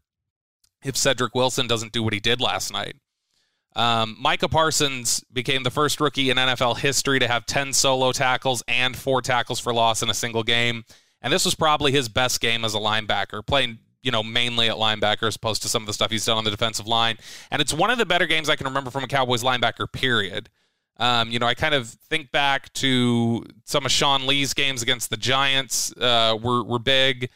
if 0.83 0.97
Cedric 0.97 1.35
Wilson 1.35 1.67
doesn't 1.67 1.91
do 1.91 2.01
what 2.01 2.13
he 2.13 2.19
did 2.19 2.41
last 2.41 2.73
night. 2.73 2.95
Um, 3.75 4.17
Micah 4.19 4.49
Parsons 4.49 5.23
became 5.31 5.62
the 5.62 5.69
first 5.69 6.01
rookie 6.01 6.31
in 6.31 6.38
NFL 6.38 6.79
history 6.79 7.19
to 7.19 7.27
have 7.27 7.45
10 7.45 7.73
solo 7.73 8.12
tackles 8.12 8.63
and 8.67 8.97
four 8.97 9.21
tackles 9.21 9.59
for 9.59 9.71
loss 9.71 10.01
in 10.01 10.09
a 10.09 10.15
single 10.15 10.41
game. 10.41 10.83
And 11.21 11.31
this 11.31 11.45
was 11.45 11.53
probably 11.53 11.91
his 11.91 12.09
best 12.09 12.41
game 12.41 12.65
as 12.65 12.73
a 12.73 12.79
linebacker, 12.79 13.45
playing, 13.45 13.77
you 14.01 14.09
know, 14.09 14.23
mainly 14.23 14.67
at 14.67 14.77
linebacker 14.77 15.27
as 15.27 15.35
opposed 15.35 15.62
to 15.62 15.69
some 15.69 15.83
of 15.83 15.88
the 15.88 15.93
stuff 15.93 16.09
he's 16.09 16.25
done 16.25 16.39
on 16.39 16.43
the 16.43 16.49
defensive 16.49 16.88
line. 16.88 17.17
And 17.51 17.62
it's 17.62 17.73
one 17.73 17.91
of 17.91 17.99
the 17.99 18.05
better 18.05 18.25
games 18.25 18.49
I 18.49 18.55
can 18.55 18.65
remember 18.65 18.89
from 18.89 19.03
a 19.03 19.07
Cowboys 19.07 19.43
linebacker, 19.43 19.91
period. 19.91 20.49
Um, 20.97 21.29
you 21.29 21.38
know, 21.38 21.45
I 21.45 21.53
kind 21.53 21.75
of 21.75 21.88
think 21.88 22.31
back 22.31 22.73
to 22.73 23.45
some 23.65 23.85
of 23.85 23.91
Sean 23.91 24.25
Lee's 24.25 24.55
games 24.55 24.81
against 24.81 25.12
the 25.12 25.17
Giants 25.17 25.95
uh, 25.97 26.35
were, 26.41 26.63
were 26.63 26.79
big. 26.79 27.29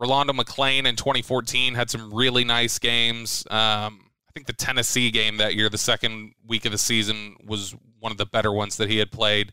Rolando 0.00 0.32
McClain 0.32 0.86
in 0.86 0.96
2014 0.96 1.74
had 1.74 1.90
some 1.90 2.12
really 2.12 2.44
nice 2.44 2.78
games. 2.78 3.44
Um, 3.50 4.00
I 4.28 4.32
think 4.34 4.46
the 4.46 4.52
Tennessee 4.52 5.10
game 5.10 5.36
that 5.36 5.54
year, 5.54 5.68
the 5.68 5.78
second 5.78 6.34
week 6.46 6.64
of 6.64 6.72
the 6.72 6.78
season, 6.78 7.36
was 7.44 7.74
one 8.00 8.10
of 8.12 8.18
the 8.18 8.26
better 8.26 8.52
ones 8.52 8.76
that 8.78 8.90
he 8.90 8.98
had 8.98 9.12
played. 9.12 9.52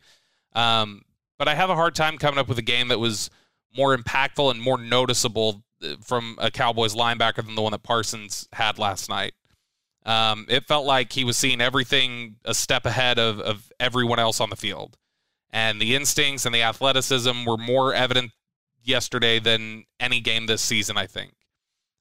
Um, 0.54 1.04
but 1.38 1.48
I 1.48 1.56
have 1.56 1.70
a 1.70 1.76
hard 1.76 1.96
time 1.96 2.18
coming 2.18 2.40
up 2.40 2.48
with 2.48 2.58
a 2.58 2.64
game 2.64 2.88
that 2.88 3.00
was 3.00 3.30
more 3.76 3.96
impactful 3.96 4.52
and 4.52 4.62
more 4.62 4.78
noticeable 4.78 5.64
uh, 5.84 5.96
from 6.04 6.36
a 6.40 6.52
Cowboys 6.52 6.96
linebacker 6.96 7.46
than 7.46 7.56
the 7.56 7.62
one 7.62 7.72
that 7.72 7.84
Parsons 7.84 8.48
had 8.54 8.80
last 8.80 9.10
night. 9.10 9.34
Um, 10.06 10.48
it 10.50 10.68
felt 10.68 10.86
like 10.86 11.14
he 11.14 11.24
was 11.24 11.38
seeing 11.38 11.62
everything 11.62 12.38
a 12.44 12.56
step 12.56 12.86
ahead 12.86 13.20
of, 13.20 13.40
of 13.40 13.72
everyone 13.80 14.20
else 14.20 14.42
on 14.42 14.50
the 14.50 14.56
field. 14.56 14.98
And 15.52 15.80
the 15.80 15.96
instincts 15.96 16.46
and 16.46 16.56
the 16.56 16.64
athleticism 16.64 17.46
were 17.46 17.58
more 17.58 17.94
evident 17.94 18.32
yesterday 18.84 19.40
than 19.40 19.86
any 20.00 20.20
game 20.20 20.46
this 20.46 20.62
season, 20.62 20.98
I 20.98 21.08
think. 21.08 21.34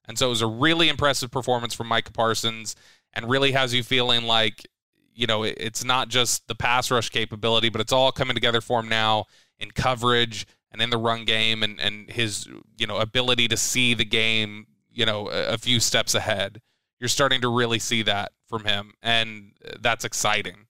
And 0.07 0.17
so 0.17 0.27
it 0.27 0.29
was 0.29 0.41
a 0.41 0.47
really 0.47 0.89
impressive 0.89 1.31
performance 1.31 1.73
from 1.73 1.87
Micah 1.87 2.11
Parsons 2.11 2.75
and 3.13 3.29
really 3.29 3.51
has 3.51 3.73
you 3.73 3.83
feeling 3.83 4.23
like, 4.23 4.67
you 5.13 5.27
know, 5.27 5.43
it's 5.43 5.83
not 5.83 6.09
just 6.09 6.47
the 6.47 6.55
pass 6.55 6.89
rush 6.89 7.09
capability, 7.09 7.69
but 7.69 7.81
it's 7.81 7.93
all 7.93 8.11
coming 8.11 8.33
together 8.33 8.61
for 8.61 8.79
him 8.79 8.89
now 8.89 9.25
in 9.59 9.71
coverage 9.71 10.47
and 10.71 10.81
in 10.81 10.89
the 10.89 10.97
run 10.97 11.25
game 11.25 11.63
and, 11.63 11.79
and 11.79 12.09
his, 12.09 12.47
you 12.77 12.87
know, 12.87 12.97
ability 12.97 13.47
to 13.49 13.57
see 13.57 13.93
the 13.93 14.05
game, 14.05 14.67
you 14.89 15.05
know, 15.05 15.29
a, 15.29 15.53
a 15.53 15.57
few 15.57 15.79
steps 15.79 16.15
ahead. 16.15 16.61
You're 16.99 17.09
starting 17.09 17.41
to 17.41 17.49
really 17.49 17.79
see 17.79 18.03
that 18.03 18.31
from 18.47 18.63
him. 18.63 18.93
And 19.01 19.51
that's 19.79 20.05
exciting. 20.05 20.67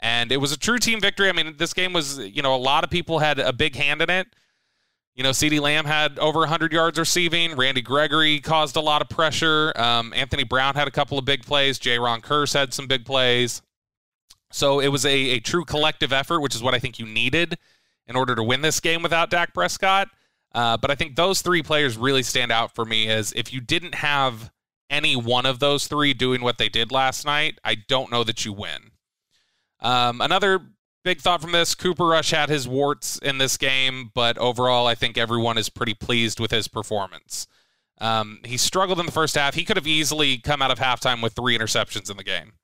And 0.00 0.30
it 0.32 0.38
was 0.38 0.52
a 0.52 0.58
true 0.58 0.78
team 0.78 1.00
victory. 1.00 1.28
I 1.28 1.32
mean, 1.32 1.54
this 1.56 1.72
game 1.72 1.92
was, 1.92 2.18
you 2.18 2.42
know, 2.42 2.54
a 2.54 2.58
lot 2.58 2.84
of 2.84 2.90
people 2.90 3.18
had 3.20 3.38
a 3.38 3.52
big 3.52 3.74
hand 3.74 4.02
in 4.02 4.10
it. 4.10 4.26
You 5.16 5.22
know, 5.22 5.30
CeeDee 5.30 5.60
Lamb 5.60 5.86
had 5.86 6.18
over 6.18 6.40
100 6.40 6.74
yards 6.74 6.98
receiving. 6.98 7.56
Randy 7.56 7.80
Gregory 7.80 8.38
caused 8.38 8.76
a 8.76 8.80
lot 8.80 9.00
of 9.00 9.08
pressure. 9.08 9.72
Um, 9.74 10.12
Anthony 10.14 10.44
Brown 10.44 10.74
had 10.74 10.86
a 10.86 10.90
couple 10.90 11.18
of 11.18 11.24
big 11.24 11.44
plays. 11.44 11.78
J. 11.78 11.96
Jayron 11.96 12.20
Kearse 12.20 12.52
had 12.52 12.74
some 12.74 12.86
big 12.86 13.06
plays. 13.06 13.62
So 14.50 14.78
it 14.78 14.88
was 14.88 15.06
a, 15.06 15.14
a 15.30 15.40
true 15.40 15.64
collective 15.64 16.12
effort, 16.12 16.40
which 16.40 16.54
is 16.54 16.62
what 16.62 16.74
I 16.74 16.78
think 16.78 16.98
you 16.98 17.06
needed 17.06 17.56
in 18.06 18.14
order 18.14 18.34
to 18.34 18.42
win 18.42 18.60
this 18.60 18.78
game 18.78 19.02
without 19.02 19.30
Dak 19.30 19.54
Prescott. 19.54 20.08
Uh, 20.54 20.76
but 20.76 20.90
I 20.90 20.94
think 20.94 21.16
those 21.16 21.40
three 21.40 21.62
players 21.62 21.96
really 21.96 22.22
stand 22.22 22.52
out 22.52 22.74
for 22.74 22.84
me 22.84 23.08
as 23.08 23.32
if 23.32 23.54
you 23.54 23.60
didn't 23.62 23.94
have 23.96 24.50
any 24.90 25.16
one 25.16 25.46
of 25.46 25.58
those 25.58 25.86
three 25.86 26.12
doing 26.14 26.42
what 26.42 26.58
they 26.58 26.68
did 26.68 26.92
last 26.92 27.24
night, 27.24 27.58
I 27.64 27.74
don't 27.74 28.10
know 28.10 28.22
that 28.22 28.44
you 28.44 28.52
win. 28.52 28.90
Um, 29.80 30.20
another 30.20 30.60
big 31.06 31.20
thought 31.20 31.40
from 31.40 31.52
this 31.52 31.76
Cooper 31.76 32.04
Rush 32.04 32.32
had 32.32 32.48
his 32.48 32.66
warts 32.66 33.16
in 33.18 33.38
this 33.38 33.56
game, 33.56 34.10
but 34.12 34.36
overall, 34.38 34.88
I 34.88 34.96
think 34.96 35.16
everyone 35.16 35.56
is 35.56 35.68
pretty 35.68 35.94
pleased 35.94 36.40
with 36.40 36.50
his 36.50 36.66
performance. 36.66 37.46
Um, 37.98 38.40
he 38.44 38.56
struggled 38.56 38.98
in 38.98 39.06
the 39.06 39.12
first 39.12 39.36
half. 39.36 39.54
He 39.54 39.64
could 39.64 39.76
have 39.76 39.86
easily 39.86 40.36
come 40.38 40.60
out 40.60 40.72
of 40.72 40.80
halftime 40.80 41.22
with 41.22 41.34
three 41.34 41.56
interceptions 41.56 42.10
in 42.10 42.16
the 42.16 42.24
game. 42.24 42.54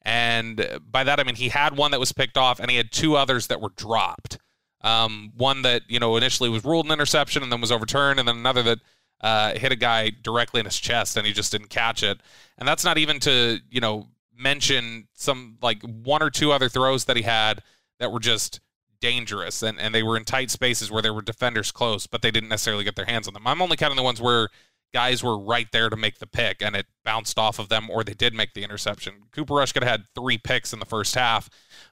And 0.00 0.80
by 0.90 1.04
that, 1.04 1.20
I 1.20 1.24
mean 1.24 1.34
he 1.34 1.50
had 1.50 1.76
one 1.76 1.90
that 1.90 2.00
was 2.00 2.12
picked 2.12 2.38
off 2.38 2.60
and 2.60 2.70
he 2.70 2.78
had 2.78 2.92
two 2.92 3.14
others 3.14 3.48
that 3.48 3.60
were 3.60 3.72
dropped. 3.76 4.38
Um, 4.80 5.30
one 5.36 5.60
that, 5.60 5.82
you 5.86 6.00
know, 6.00 6.16
initially 6.16 6.48
was 6.48 6.64
ruled 6.64 6.86
an 6.86 6.92
interception 6.92 7.42
and 7.42 7.52
then 7.52 7.60
was 7.60 7.70
overturned, 7.70 8.18
and 8.18 8.26
then 8.26 8.38
another 8.38 8.62
that 8.62 8.78
uh, 9.20 9.52
hit 9.52 9.70
a 9.70 9.76
guy 9.76 10.10
directly 10.22 10.60
in 10.60 10.64
his 10.64 10.80
chest 10.80 11.18
and 11.18 11.26
he 11.26 11.34
just 11.34 11.52
didn't 11.52 11.68
catch 11.68 12.02
it. 12.02 12.20
And 12.56 12.66
that's 12.66 12.84
not 12.84 12.96
even 12.96 13.20
to, 13.20 13.60
you 13.70 13.82
know, 13.82 14.08
mention 14.34 15.08
some 15.12 15.58
like 15.60 15.82
one 15.82 16.22
or 16.22 16.30
two 16.30 16.52
other 16.52 16.70
throws 16.70 17.04
that 17.04 17.18
he 17.18 17.22
had 17.22 17.62
that 18.02 18.12
were 18.12 18.20
just 18.20 18.60
dangerous 19.00 19.62
and, 19.62 19.78
and 19.78 19.94
they 19.94 20.02
were 20.02 20.16
in 20.16 20.24
tight 20.24 20.50
spaces 20.50 20.90
where 20.90 21.02
there 21.02 21.14
were 21.14 21.22
defenders 21.22 21.70
close, 21.70 22.06
but 22.06 22.22
they 22.22 22.30
didn't 22.30 22.48
necessarily 22.48 22.84
get 22.84 22.96
their 22.96 23.06
hands 23.06 23.28
on 23.28 23.34
them. 23.34 23.46
I'm 23.46 23.62
only 23.62 23.76
counting 23.76 23.96
the 23.96 24.02
ones 24.02 24.20
where 24.20 24.48
guys 24.92 25.22
were 25.24 25.38
right 25.38 25.68
there 25.72 25.88
to 25.88 25.96
make 25.96 26.18
the 26.18 26.26
pick 26.26 26.62
and 26.62 26.76
it 26.76 26.86
bounced 27.04 27.38
off 27.38 27.58
of 27.58 27.68
them 27.68 27.88
or 27.90 28.04
they 28.04 28.14
did 28.14 28.34
make 28.34 28.54
the 28.54 28.62
interception. 28.62 29.14
Cooper 29.32 29.54
Rush 29.54 29.72
could 29.72 29.82
have 29.82 29.90
had 29.90 30.06
three 30.14 30.38
picks 30.38 30.72
in 30.72 30.78
the 30.78 30.86
first 30.86 31.14
half, 31.14 31.48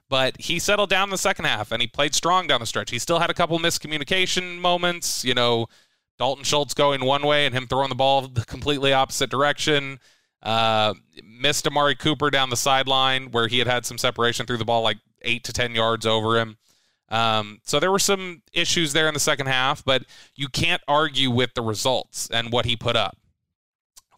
but 0.09 0.39
he 0.39 0.59
settled 0.59 0.89
down 0.89 1.05
in 1.05 1.11
the 1.11 1.17
second 1.17 1.45
half 1.45 1.71
and 1.71 1.81
he 1.81 1.87
played 1.87 2.13
strong 2.13 2.47
down 2.47 2.59
the 2.59 2.65
stretch. 2.65 2.91
He 2.91 2.99
still 2.99 3.19
had 3.19 3.29
a 3.29 3.33
couple 3.35 3.57
miscommunication 3.59 4.59
moments, 4.59 5.25
you 5.25 5.33
know, 5.33 5.67
Dalton 6.17 6.43
Schultz 6.43 6.73
going 6.73 7.03
one 7.03 7.25
way 7.25 7.45
and 7.45 7.55
him 7.55 7.67
throwing 7.67 7.89
the 7.89 7.95
ball 7.95 8.27
the 8.27 8.45
completely 8.45 8.93
opposite 8.93 9.29
direction. 9.29 9.99
Uh, 10.43 10.93
missed 11.23 11.67
Amari 11.67 11.95
Cooper 11.95 12.29
down 12.29 12.49
the 12.49 12.57
sideline 12.57 13.31
where 13.31 13.47
he 13.47 13.59
had 13.59 13.67
had 13.67 13.85
some 13.85 13.97
separation 13.97 14.45
through 14.45 14.57
the 14.57 14.65
ball 14.65 14.81
like 14.81 14.97
eight 15.23 15.43
to 15.45 15.53
10 15.53 15.75
yards 15.75 16.05
over 16.05 16.39
him. 16.39 16.57
Um, 17.09 17.59
so 17.65 17.79
there 17.79 17.91
were 17.91 17.99
some 17.99 18.41
issues 18.53 18.93
there 18.93 19.07
in 19.07 19.13
the 19.13 19.19
second 19.19 19.47
half, 19.47 19.83
but 19.83 20.03
you 20.35 20.47
can't 20.47 20.81
argue 20.87 21.29
with 21.29 21.53
the 21.53 21.61
results 21.61 22.29
and 22.31 22.51
what 22.51 22.65
he 22.65 22.75
put 22.75 22.95
up. 22.95 23.17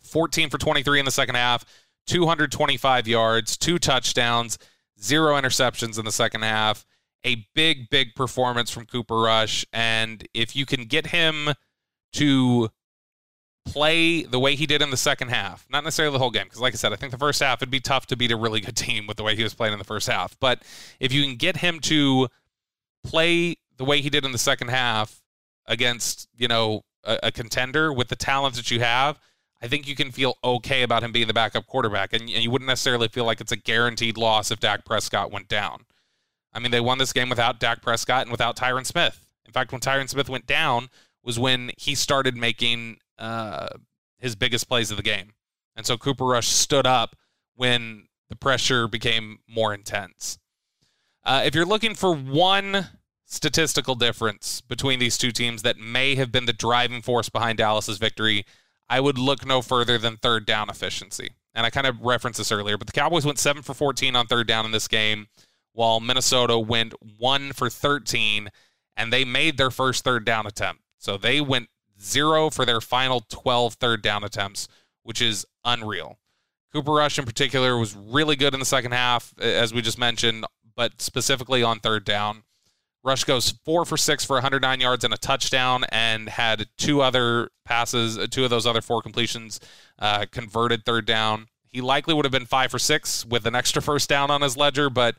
14 0.04 0.50
for 0.50 0.60
23 0.60 1.00
in 1.00 1.06
the 1.06 1.12
second 1.12 1.36
half, 1.36 1.66
225 2.06 3.08
yards, 3.08 3.58
two 3.58 3.80
touchdowns, 3.80 4.60
zero 5.02 5.40
interceptions 5.40 5.98
in 5.98 6.06
the 6.06 6.12
second 6.12 6.44
half. 6.44 6.86
A 7.26 7.48
big, 7.56 7.90
big 7.90 8.16
performance 8.16 8.70
from 8.70 8.86
Cooper 8.86 9.16
Rush. 9.16 9.66
And 9.72 10.28
if 10.34 10.56
you 10.56 10.66
can 10.66 10.86
get 10.86 11.08
him 11.08 11.50
to 12.14 12.70
play 13.66 14.24
the 14.24 14.40
way 14.40 14.56
he 14.56 14.66
did 14.66 14.82
in 14.82 14.90
the 14.90 14.98
second 14.98 15.30
half, 15.30 15.66
not 15.70 15.84
necessarily 15.84 16.14
the 16.14 16.20
whole 16.20 16.32
game, 16.32 16.46
because 16.46 16.60
like 16.60 16.74
I 16.74 16.78
said, 16.78 16.94
I 16.94 16.96
think 16.96 17.12
the 17.12 17.18
first 17.18 17.42
half 17.42 17.60
it'd 17.60 17.72
be 17.72 17.80
tough 17.80 18.06
to 18.08 18.16
beat 18.16 18.32
a 18.32 18.36
really 18.36 18.62
good 18.62 18.76
team 18.78 19.08
with 19.08 19.18
the 19.18 19.24
way 19.24 19.36
he 19.36 19.44
was 19.44 19.54
playing 19.54 19.74
in 19.74 19.80
the 19.80 19.86
first 19.86 20.08
half. 20.08 20.38
But 20.40 20.64
if 21.00 21.14
you 21.14 21.24
can 21.24 21.36
get 21.36 21.58
him 21.58 21.80
to 21.82 22.28
play 23.04 23.56
the 23.78 23.86
way 23.86 24.02
he 24.02 24.10
did 24.10 24.26
in 24.26 24.32
the 24.32 24.38
second 24.38 24.70
half 24.70 25.22
against, 25.66 26.28
you 26.36 26.48
know, 26.48 26.82
a, 27.04 27.20
a 27.24 27.32
contender 27.32 27.92
with 27.92 28.10
the 28.10 28.16
talent 28.16 28.56
that 28.56 28.72
you 28.72 28.80
have, 28.80 29.20
I 29.62 29.68
think 29.68 29.88
you 29.88 29.96
can 29.96 30.12
feel 30.12 30.38
okay 30.44 30.84
about 30.84 31.04
him 31.04 31.14
being 31.14 31.28
the 31.28 31.34
backup 31.34 31.68
quarterback. 31.68 32.12
And, 32.12 32.24
and 32.24 32.44
you 32.44 32.52
wouldn't 32.52 32.68
necessarily 32.68 33.08
feel 33.08 33.24
like 33.24 33.40
it's 33.40 33.52
a 33.52 33.58
guaranteed 33.58 34.18
loss 34.18 34.52
if 34.52 34.60
Dak 34.60 34.84
Prescott 34.84 35.32
went 35.32 35.48
down. 35.48 35.86
I 36.54 36.60
mean, 36.60 36.72
they 36.72 36.82
won 36.82 36.98
this 36.98 37.14
game 37.14 37.30
without 37.30 37.60
Dak 37.60 37.82
Prescott 37.82 38.24
and 38.24 38.32
without 38.32 38.58
Tyron 38.58 38.86
Smith. 38.86 39.26
In 39.46 39.52
fact, 39.52 39.72
when 39.72 39.82
Tyron 39.82 40.10
Smith 40.10 40.30
went 40.30 40.46
down 40.46 40.90
was 41.24 41.40
when 41.40 41.72
he 41.78 41.96
started 41.96 42.36
making 42.36 42.98
uh, 43.20 43.70
his 44.18 44.36
biggest 44.36 44.68
plays 44.68 44.92
of 44.92 44.98
the 44.98 45.04
game. 45.04 45.34
And 45.76 45.86
so 45.86 45.98
Cooper 45.98 46.26
Rush 46.26 46.48
stood 46.48 46.86
up 46.86 47.16
when 47.56 48.08
the 48.30 48.36
pressure 48.36 48.88
became 48.88 49.40
more 49.48 49.74
intense. 49.74 50.38
Uh, 51.24 51.44
if 51.46 51.56
you're 51.56 51.66
looking 51.66 51.96
for 51.96 52.16
one 52.16 52.88
statistical 53.26 53.96
difference 53.96 54.62
between 54.62 55.00
these 55.00 55.18
two 55.18 55.32
teams 55.32 55.62
that 55.64 55.78
may 55.78 56.16
have 56.16 56.32
been 56.32 56.46
the 56.46 56.54
driving 56.54 57.02
force 57.02 57.30
behind 57.30 57.58
Dallas's 57.58 57.98
victory, 57.98 58.46
I 58.90 59.00
would 59.00 59.18
look 59.18 59.46
no 59.46 59.62
further 59.62 59.98
than 59.98 60.18
third 60.18 60.46
down 60.46 60.70
efficiency. 60.70 61.32
And 61.56 61.66
I 61.66 61.70
kind 61.70 61.88
of 61.88 62.02
referenced 62.02 62.38
this 62.38 62.52
earlier, 62.52 62.78
but 62.78 62.88
the 62.88 62.94
Cowboys 62.94 63.26
went 63.26 63.40
7 63.40 63.62
for 63.64 63.74
14 63.74 64.16
on 64.16 64.28
third 64.28 64.48
down 64.48 64.66
in 64.66 64.72
this 64.72 64.88
game, 64.88 65.28
while 65.72 66.00
Minnesota 66.00 66.58
went 66.60 66.94
1 67.18 67.54
for 67.54 67.70
13, 67.70 68.50
and 68.98 69.14
they 69.14 69.26
made 69.26 69.58
their 69.58 69.72
first 69.72 70.04
third 70.04 70.26
down 70.26 70.46
attempt. 70.46 70.82
So 70.98 71.18
they 71.18 71.42
went 71.42 71.70
0 72.04 72.50
for 72.50 72.66
their 72.66 72.82
final 72.82 73.22
12 73.30 73.76
third 73.76 74.02
down 74.02 74.24
attempts, 74.24 74.68
which 75.04 75.22
is 75.22 75.46
unreal. 75.64 76.20
Cooper 76.74 76.92
Rush 76.92 77.20
in 77.20 77.26
particular 77.26 77.78
was 77.78 77.96
really 77.96 78.36
good 78.36 78.54
in 78.54 78.60
the 78.60 78.66
second 78.66 78.94
half, 78.94 79.34
as 79.40 79.74
we 79.74 79.82
just 79.82 80.00
mentioned, 80.00 80.46
but 80.76 81.02
specifically 81.02 81.62
on 81.62 81.80
third 81.80 82.04
down. 82.04 82.44
Rush 83.04 83.26
goes 83.26 83.52
four 83.64 83.86
for 83.86 83.98
six 83.98 84.24
for 84.24 84.36
109 84.36 84.80
yards 84.80 85.04
and 85.04 85.14
a 85.14 85.18
touchdown, 85.18 85.84
and 85.90 86.30
had 86.30 86.68
two 86.78 87.02
other 87.02 87.50
passes, 87.66 88.18
uh, 88.18 88.28
two 88.30 88.44
of 88.44 88.50
those 88.50 88.66
other 88.66 88.82
four 88.82 89.02
completions 89.02 89.60
uh, 90.00 90.26
converted 90.32 90.86
third 90.86 91.06
down. 91.06 91.48
He 91.68 91.82
likely 91.82 92.14
would 92.14 92.26
have 92.26 92.32
been 92.32 92.46
five 92.46 92.72
for 92.72 92.80
six 92.80 93.26
with 93.26 93.46
an 93.46 93.56
extra 93.56 93.82
first 93.82 94.10
down 94.10 94.32
on 94.32 94.42
his 94.42 94.56
ledger, 94.56 94.90
but 94.90 95.16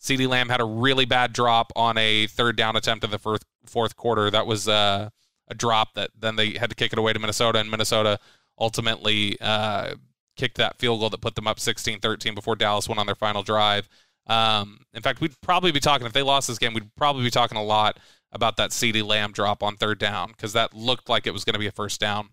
CeeDee 0.00 0.28
Lamb 0.28 0.48
had 0.48 0.60
a 0.60 0.64
really 0.64 1.04
bad 1.04 1.32
drop 1.32 1.72
on 1.76 1.96
a 1.96 2.26
third 2.26 2.56
down 2.56 2.76
attempt 2.76 3.04
in 3.04 3.10
the 3.10 3.18
fourth, 3.18 3.44
fourth 3.64 3.96
quarter. 3.96 4.30
That 4.30 4.46
was 4.46 4.68
uh, 4.68 5.10
a 5.48 5.54
drop 5.54 5.94
that 5.94 6.10
then 6.18 6.36
they 6.36 6.52
had 6.52 6.70
to 6.70 6.76
kick 6.76 6.92
it 6.92 6.98
away 6.98 7.12
to 7.12 7.18
Minnesota, 7.18 7.58
and 7.58 7.70
Minnesota 7.70 8.18
ultimately 8.58 9.36
uh, 9.40 9.94
kicked 10.36 10.56
that 10.56 10.78
field 10.78 11.00
goal 11.00 11.10
that 11.10 11.20
put 11.20 11.34
them 11.34 11.46
up 11.46 11.60
16 11.60 12.00
13 12.00 12.34
before 12.34 12.56
Dallas 12.56 12.88
went 12.88 12.98
on 12.98 13.06
their 13.06 13.14
final 13.14 13.42
drive. 13.42 13.88
Um, 14.26 14.80
in 14.92 15.02
fact, 15.02 15.20
we'd 15.20 15.40
probably 15.40 15.72
be 15.72 15.80
talking 15.80 16.06
if 16.06 16.12
they 16.12 16.22
lost 16.22 16.48
this 16.48 16.58
game. 16.58 16.74
We'd 16.74 16.94
probably 16.96 17.24
be 17.24 17.30
talking 17.30 17.56
a 17.56 17.62
lot 17.62 17.98
about 18.30 18.56
that 18.58 18.70
CeeDee 18.70 19.04
Lamb 19.04 19.32
drop 19.32 19.62
on 19.62 19.76
third 19.76 19.98
down 19.98 20.28
because 20.28 20.52
that 20.52 20.74
looked 20.74 21.08
like 21.08 21.26
it 21.26 21.32
was 21.32 21.44
going 21.44 21.54
to 21.54 21.58
be 21.58 21.66
a 21.66 21.72
first 21.72 21.98
down. 21.98 22.28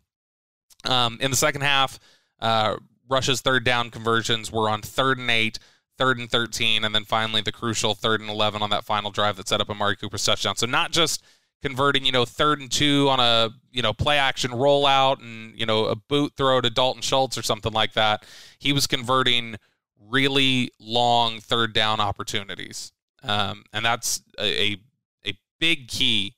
Um, 0.83 1.17
in 1.21 1.31
the 1.31 1.37
second 1.37 1.61
half, 1.61 1.99
uh, 2.39 2.75
Rush's 3.09 3.41
third 3.41 3.63
down 3.63 3.91
conversions 3.91 4.51
were 4.51 4.69
on 4.69 4.81
third 4.81 5.19
and 5.19 5.31
eight, 5.31 5.57
third 5.97 6.19
and 6.19 6.29
13, 6.29 6.83
and 6.83 6.93
then 6.93 7.05
finally 7.05 7.41
the 7.41 7.51
crucial 7.51 7.95
third 7.95 8.19
and 8.19 8.29
11 8.29 8.61
on 8.61 8.69
that 8.71 8.83
final 8.83 9.11
drive 9.11 9.37
that 9.37 9.47
set 9.47 9.61
up 9.61 9.69
a 9.69 9.71
Amari 9.71 9.95
Cooper's 9.95 10.25
touchdown. 10.25 10.55
So 10.57 10.65
not 10.65 10.91
just 10.91 11.23
converting, 11.65 12.05
you 12.05 12.11
know, 12.11 12.25
third 12.25 12.59
and 12.59 12.71
two 12.71 13.09
on 13.09 13.19
a, 13.19 13.49
you 13.71 13.81
know, 13.81 13.91
play 13.91 14.19
action 14.19 14.51
rollout 14.51 15.19
and, 15.19 15.59
you 15.59 15.65
know, 15.65 15.85
a 15.85 15.95
boot 15.95 16.31
throw 16.37 16.61
to 16.61 16.69
Dalton 16.69 17.01
Schultz 17.01 17.39
or 17.39 17.41
something 17.41 17.73
like 17.73 17.93
that. 17.93 18.23
He 18.59 18.71
was 18.71 18.85
converting 18.85 19.55
really 19.99 20.69
long 20.79 21.39
third 21.39 21.73
down 21.73 21.99
opportunities. 21.99 22.91
Um, 23.23 23.63
and 23.73 23.83
that's 23.83 24.21
a, 24.39 24.77
a 25.25 25.33
big 25.59 25.87
key 25.87 26.35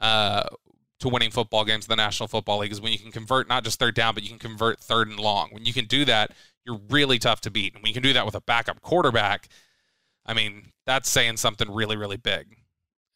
uh, 0.00 0.44
to 1.00 1.08
winning 1.10 1.30
football 1.30 1.66
games 1.66 1.84
in 1.84 1.90
the 1.90 1.96
National 1.96 2.26
Football 2.26 2.60
League 2.60 2.72
is 2.72 2.80
when 2.80 2.92
you 2.92 2.98
can 2.98 3.12
convert 3.12 3.50
not 3.50 3.64
just 3.64 3.78
third 3.78 3.94
down, 3.94 4.14
but 4.14 4.22
you 4.22 4.30
can 4.30 4.38
convert 4.38 4.80
third 4.80 5.06
and 5.06 5.20
long. 5.20 5.50
When 5.50 5.66
you 5.66 5.74
can 5.74 5.84
do 5.84 6.06
that, 6.06 6.30
you're 6.64 6.80
really 6.88 7.18
tough 7.18 7.42
to 7.42 7.50
beat. 7.50 7.74
And 7.74 7.82
when 7.82 7.90
you 7.90 7.94
can 7.94 8.02
do 8.02 8.14
that 8.14 8.24
with 8.24 8.36
a 8.36 8.40
backup 8.40 8.80
quarterback, 8.80 9.48
I 10.24 10.32
mean, 10.32 10.72
that's 10.86 11.10
saying 11.10 11.36
something 11.36 11.70
really, 11.70 11.98
really 11.98 12.16
big. 12.16 12.56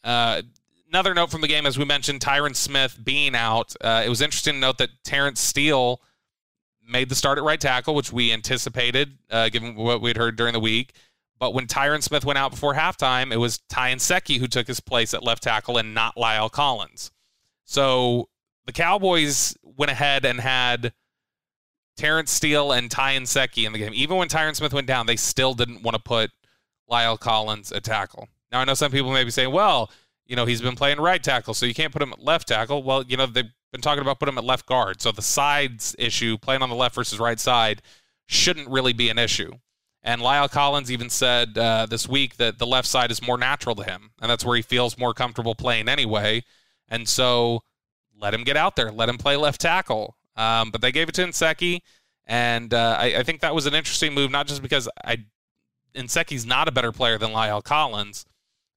Uh, 0.04 0.42
another 0.88 1.14
note 1.14 1.30
from 1.30 1.40
the 1.40 1.48
game, 1.48 1.66
as 1.66 1.78
we 1.78 1.84
mentioned, 1.84 2.20
Tyron 2.20 2.54
Smith 2.54 2.98
being 3.02 3.34
out. 3.34 3.74
Uh, 3.80 4.02
it 4.04 4.08
was 4.08 4.20
interesting 4.20 4.54
to 4.54 4.60
note 4.60 4.78
that 4.78 4.90
Terence 5.04 5.40
Steele 5.40 6.00
made 6.88 7.08
the 7.08 7.14
start 7.14 7.38
at 7.38 7.44
right 7.44 7.60
tackle, 7.60 7.94
which 7.94 8.12
we 8.12 8.32
anticipated, 8.32 9.18
uh, 9.30 9.48
given 9.48 9.74
what 9.74 10.00
we'd 10.00 10.16
heard 10.16 10.36
during 10.36 10.52
the 10.52 10.60
week. 10.60 10.92
But 11.38 11.52
when 11.52 11.66
Tyron 11.66 12.02
Smith 12.02 12.24
went 12.24 12.38
out 12.38 12.52
before 12.52 12.74
halftime, 12.74 13.32
it 13.32 13.36
was 13.36 13.58
Ty 13.68 13.94
Nsekhe 13.94 14.38
who 14.38 14.46
took 14.46 14.66
his 14.66 14.80
place 14.80 15.12
at 15.12 15.22
left 15.22 15.42
tackle 15.42 15.76
and 15.76 15.92
not 15.92 16.16
La'el 16.16 16.50
Collins. 16.50 17.10
So 17.64 18.28
the 18.64 18.72
Cowboys 18.72 19.56
went 19.62 19.90
ahead 19.90 20.24
and 20.24 20.40
had 20.40 20.92
Terence 21.96 22.30
Steele 22.30 22.72
and 22.72 22.90
Ty 22.90 23.18
Nsekhe 23.18 23.66
in 23.66 23.72
the 23.72 23.78
game. 23.78 23.92
Even 23.94 24.16
when 24.16 24.28
Tyron 24.28 24.54
Smith 24.54 24.72
went 24.72 24.86
down, 24.86 25.06
they 25.06 25.16
still 25.16 25.52
didn't 25.52 25.82
want 25.82 25.94
to 25.94 26.02
put 26.02 26.30
La'el 26.90 27.18
Collins 27.18 27.72
at 27.72 27.84
tackle. 27.84 28.28
Now 28.50 28.60
I 28.60 28.64
know 28.64 28.74
some 28.74 28.92
people 28.92 29.12
may 29.12 29.24
be 29.24 29.30
saying, 29.30 29.52
well, 29.52 29.90
you 30.26 30.36
know, 30.36 30.44
he's 30.44 30.60
been 30.60 30.76
playing 30.76 30.98
right 30.98 31.22
tackle, 31.22 31.54
so 31.54 31.66
you 31.66 31.74
can't 31.74 31.92
put 31.92 32.02
him 32.02 32.12
at 32.12 32.22
left 32.22 32.48
tackle. 32.48 32.82
Well, 32.82 33.04
you 33.04 33.16
know, 33.16 33.26
they've 33.26 33.50
been 33.72 33.80
talking 33.80 34.02
about 34.02 34.18
putting 34.18 34.34
him 34.34 34.38
at 34.38 34.44
left 34.44 34.66
guard. 34.66 35.00
So 35.00 35.12
the 35.12 35.22
sides 35.22 35.94
issue, 35.98 36.36
playing 36.38 36.62
on 36.62 36.68
the 36.68 36.74
left 36.74 36.94
versus 36.94 37.18
right 37.18 37.38
side, 37.38 37.82
shouldn't 38.26 38.68
really 38.68 38.92
be 38.92 39.08
an 39.08 39.18
issue. 39.18 39.52
And 40.02 40.20
La'el 40.20 40.50
Collins 40.50 40.90
even 40.92 41.10
said 41.10 41.58
uh, 41.58 41.86
this 41.86 42.08
week 42.08 42.36
that 42.36 42.58
the 42.58 42.66
left 42.66 42.86
side 42.86 43.10
is 43.10 43.20
more 43.20 43.36
natural 43.38 43.74
to 43.76 43.82
him, 43.82 44.10
and 44.20 44.30
that's 44.30 44.44
where 44.44 44.56
he 44.56 44.62
feels 44.62 44.98
more 44.98 45.12
comfortable 45.12 45.54
playing 45.54 45.88
anyway. 45.88 46.44
And 46.88 47.08
so 47.08 47.62
let 48.18 48.32
him 48.32 48.44
get 48.44 48.56
out 48.56 48.76
there, 48.76 48.92
let 48.92 49.08
him 49.08 49.18
play 49.18 49.36
left 49.36 49.60
tackle. 49.60 50.16
Um, 50.36 50.70
but 50.70 50.80
they 50.80 50.92
gave 50.92 51.08
it 51.08 51.14
to 51.16 51.24
Nsekhe, 51.24 51.80
and 52.26 52.72
uh, 52.72 52.96
I, 53.00 53.16
I, 53.18 53.22
think 53.22 53.40
that 53.40 53.54
was 53.54 53.64
an 53.64 53.74
interesting 53.74 54.12
move, 54.12 54.30
not 54.30 54.46
just 54.46 54.60
because 54.60 54.86
I 55.02 55.24
Nsekhe's 55.94 56.44
not 56.44 56.68
a 56.68 56.72
better 56.72 56.92
player 56.92 57.16
than 57.16 57.30
La'el 57.30 57.64
Collins, 57.64 58.26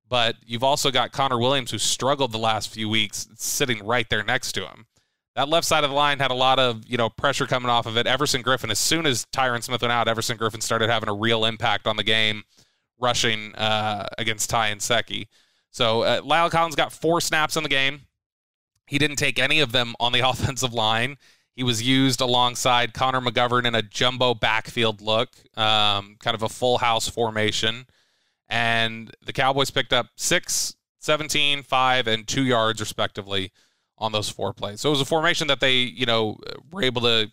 but 0.09 0.35
you've 0.45 0.63
also 0.63 0.91
got 0.91 1.11
Connor 1.11 1.39
Williams, 1.39 1.71
who 1.71 1.77
struggled 1.77 2.31
the 2.31 2.39
last 2.39 2.69
few 2.69 2.89
weeks, 2.89 3.27
sitting 3.35 3.85
right 3.85 4.09
there 4.09 4.23
next 4.23 4.53
to 4.53 4.67
him. 4.67 4.87
That 5.35 5.47
left 5.47 5.65
side 5.67 5.83
of 5.83 5.91
the 5.91 5.95
line 5.95 6.19
had 6.19 6.31
a 6.31 6.35
lot 6.35 6.59
of 6.59 6.83
you 6.87 6.97
know 6.97 7.09
pressure 7.09 7.45
coming 7.45 7.69
off 7.69 7.85
of 7.85 7.95
it. 7.95 8.07
Everson 8.07 8.43
Griffen, 8.43 8.71
as 8.71 8.79
soon 8.79 9.05
as 9.05 9.25
Tyron 9.33 9.63
Smith 9.63 9.81
went 9.81 9.91
out, 9.91 10.07
Everson 10.07 10.37
Griffen 10.37 10.61
started 10.61 10.89
having 10.89 11.07
a 11.07 11.13
real 11.13 11.45
impact 11.45 11.87
on 11.87 11.95
the 11.95 12.03
game. 12.03 12.43
rushing 12.99 13.55
uh, 13.55 14.07
against 14.17 14.49
Ty 14.49 14.73
Nsekhe. 14.73 15.27
So 15.71 16.01
uh, 16.01 16.21
La'el 16.21 16.51
Collins 16.51 16.75
got 16.75 16.91
four 16.91 17.21
snaps 17.21 17.55
in 17.55 17.63
the 17.63 17.69
game. 17.69 18.01
He 18.87 18.97
didn't 18.97 19.17
take 19.17 19.39
any 19.39 19.59
of 19.59 19.71
them 19.71 19.95
on 19.99 20.11
the 20.11 20.19
offensive 20.27 20.73
line. 20.73 21.17
He 21.55 21.63
was 21.63 21.81
used 21.83 22.21
alongside 22.21 22.93
Connor 22.93 23.21
McGovern 23.21 23.65
in 23.65 23.75
a 23.75 23.81
jumbo 23.81 24.33
backfield 24.33 25.01
look, 25.01 25.29
um, 25.57 26.15
kind 26.19 26.35
of 26.35 26.41
a 26.41 26.49
full 26.49 26.77
house 26.77 27.07
formation. 27.07 27.85
And 28.49 29.15
the 29.23 29.33
Cowboys 29.33 29.69
picked 29.69 29.93
up 29.93 30.07
six, 30.15 30.75
17, 30.99 31.63
five, 31.63 32.07
and 32.07 32.27
two 32.27 32.43
yards, 32.43 32.79
respectively, 32.79 33.51
on 33.97 34.11
those 34.11 34.29
four 34.29 34.53
plays. 34.53 34.81
So 34.81 34.89
it 34.89 34.91
was 34.91 35.01
a 35.01 35.05
formation 35.05 35.47
that 35.47 35.59
they, 35.59 35.75
you 35.75 36.05
know, 36.05 36.37
were 36.71 36.81
able 36.81 37.01
to 37.01 37.31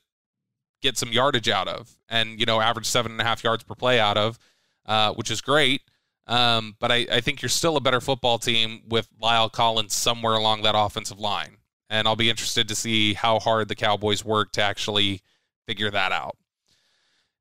get 0.82 0.98
some 0.98 1.12
yardage 1.12 1.48
out 1.48 1.68
of 1.68 1.96
and, 2.08 2.38
you 2.38 2.46
know, 2.46 2.60
average 2.60 2.86
seven 2.86 3.12
and 3.12 3.20
a 3.20 3.24
half 3.24 3.42
yards 3.42 3.64
per 3.64 3.74
play 3.74 3.98
out 3.98 4.18
of, 4.18 4.38
uh, 4.84 5.12
which 5.14 5.30
is 5.30 5.40
great. 5.40 5.82
Um, 6.26 6.76
but 6.80 6.90
I, 6.90 7.06
I 7.10 7.20
think 7.20 7.40
you're 7.40 7.48
still 7.48 7.76
a 7.76 7.80
better 7.80 8.00
football 8.00 8.38
team 8.38 8.82
with 8.88 9.08
La'el 9.22 9.50
Collins 9.50 9.94
somewhere 9.94 10.34
along 10.34 10.62
that 10.62 10.74
offensive 10.76 11.20
line. 11.20 11.58
And 11.88 12.08
I'll 12.08 12.16
be 12.16 12.28
interested 12.28 12.68
to 12.68 12.74
see 12.74 13.14
how 13.14 13.38
hard 13.38 13.68
the 13.68 13.76
Cowboys 13.76 14.24
work 14.24 14.50
to 14.52 14.62
actually 14.62 15.22
figure 15.66 15.90
that 15.90 16.10
out. 16.10 16.36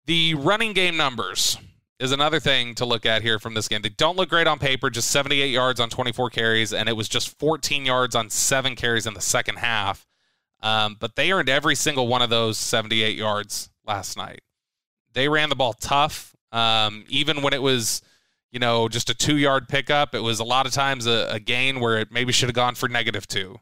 The 0.06 0.36
running 0.36 0.74
game 0.74 0.98
numbers 0.98 1.58
is 2.00 2.12
another 2.12 2.40
thing 2.40 2.76
to 2.76 2.86
look 2.86 3.06
at 3.06 3.22
here 3.22 3.40
from 3.40 3.54
this 3.54 3.68
game. 3.68 3.82
They 3.82 3.90
don't 3.90 4.18
look 4.18 4.30
great 4.30 4.48
on 4.48 4.60
paper, 4.60 4.90
just 4.90 5.10
78 5.12 5.48
yards 5.48 5.80
on 5.80 5.90
24 5.90 6.30
carries, 6.30 6.74
and 6.74 6.90
it 6.90 6.94
was 6.94 7.08
just 7.08 7.38
14 7.40 7.86
yards 7.86 8.16
on 8.16 8.30
seven 8.30 8.76
carries 8.76 9.08
in 9.08 9.14
the 9.14 9.22
second 9.22 9.58
half. 9.58 10.06
Um, 10.62 10.98
but 11.00 11.16
they 11.16 11.32
earned 11.32 11.50
every 11.50 11.76
single 11.76 12.08
one 12.08 12.22
of 12.22 12.30
those 12.30 12.58
78 12.58 13.16
yards 13.16 13.70
last 13.86 14.18
night. 14.18 14.42
They 15.14 15.30
ran 15.30 15.50
the 15.50 15.56
ball 15.56 15.74
tough, 15.74 16.36
um, 16.52 17.06
even 17.08 17.42
when 17.42 17.54
it 17.54 17.62
was, 17.62 18.02
you 18.52 18.60
know, 18.60 18.90
just 18.90 19.10
a 19.10 19.14
two 19.14 19.38
yard 19.38 19.70
pickup. 19.70 20.14
It 20.14 20.20
was 20.20 20.40
a 20.40 20.44
lot 20.44 20.66
of 20.66 20.74
times 20.74 21.06
a, 21.06 21.28
a 21.32 21.40
gain 21.40 21.80
where 21.80 22.00
it 22.00 22.12
maybe 22.12 22.34
should 22.34 22.50
have 22.50 22.56
gone 22.56 22.76
for 22.76 22.90
negative 22.90 23.28
two. 23.28 23.58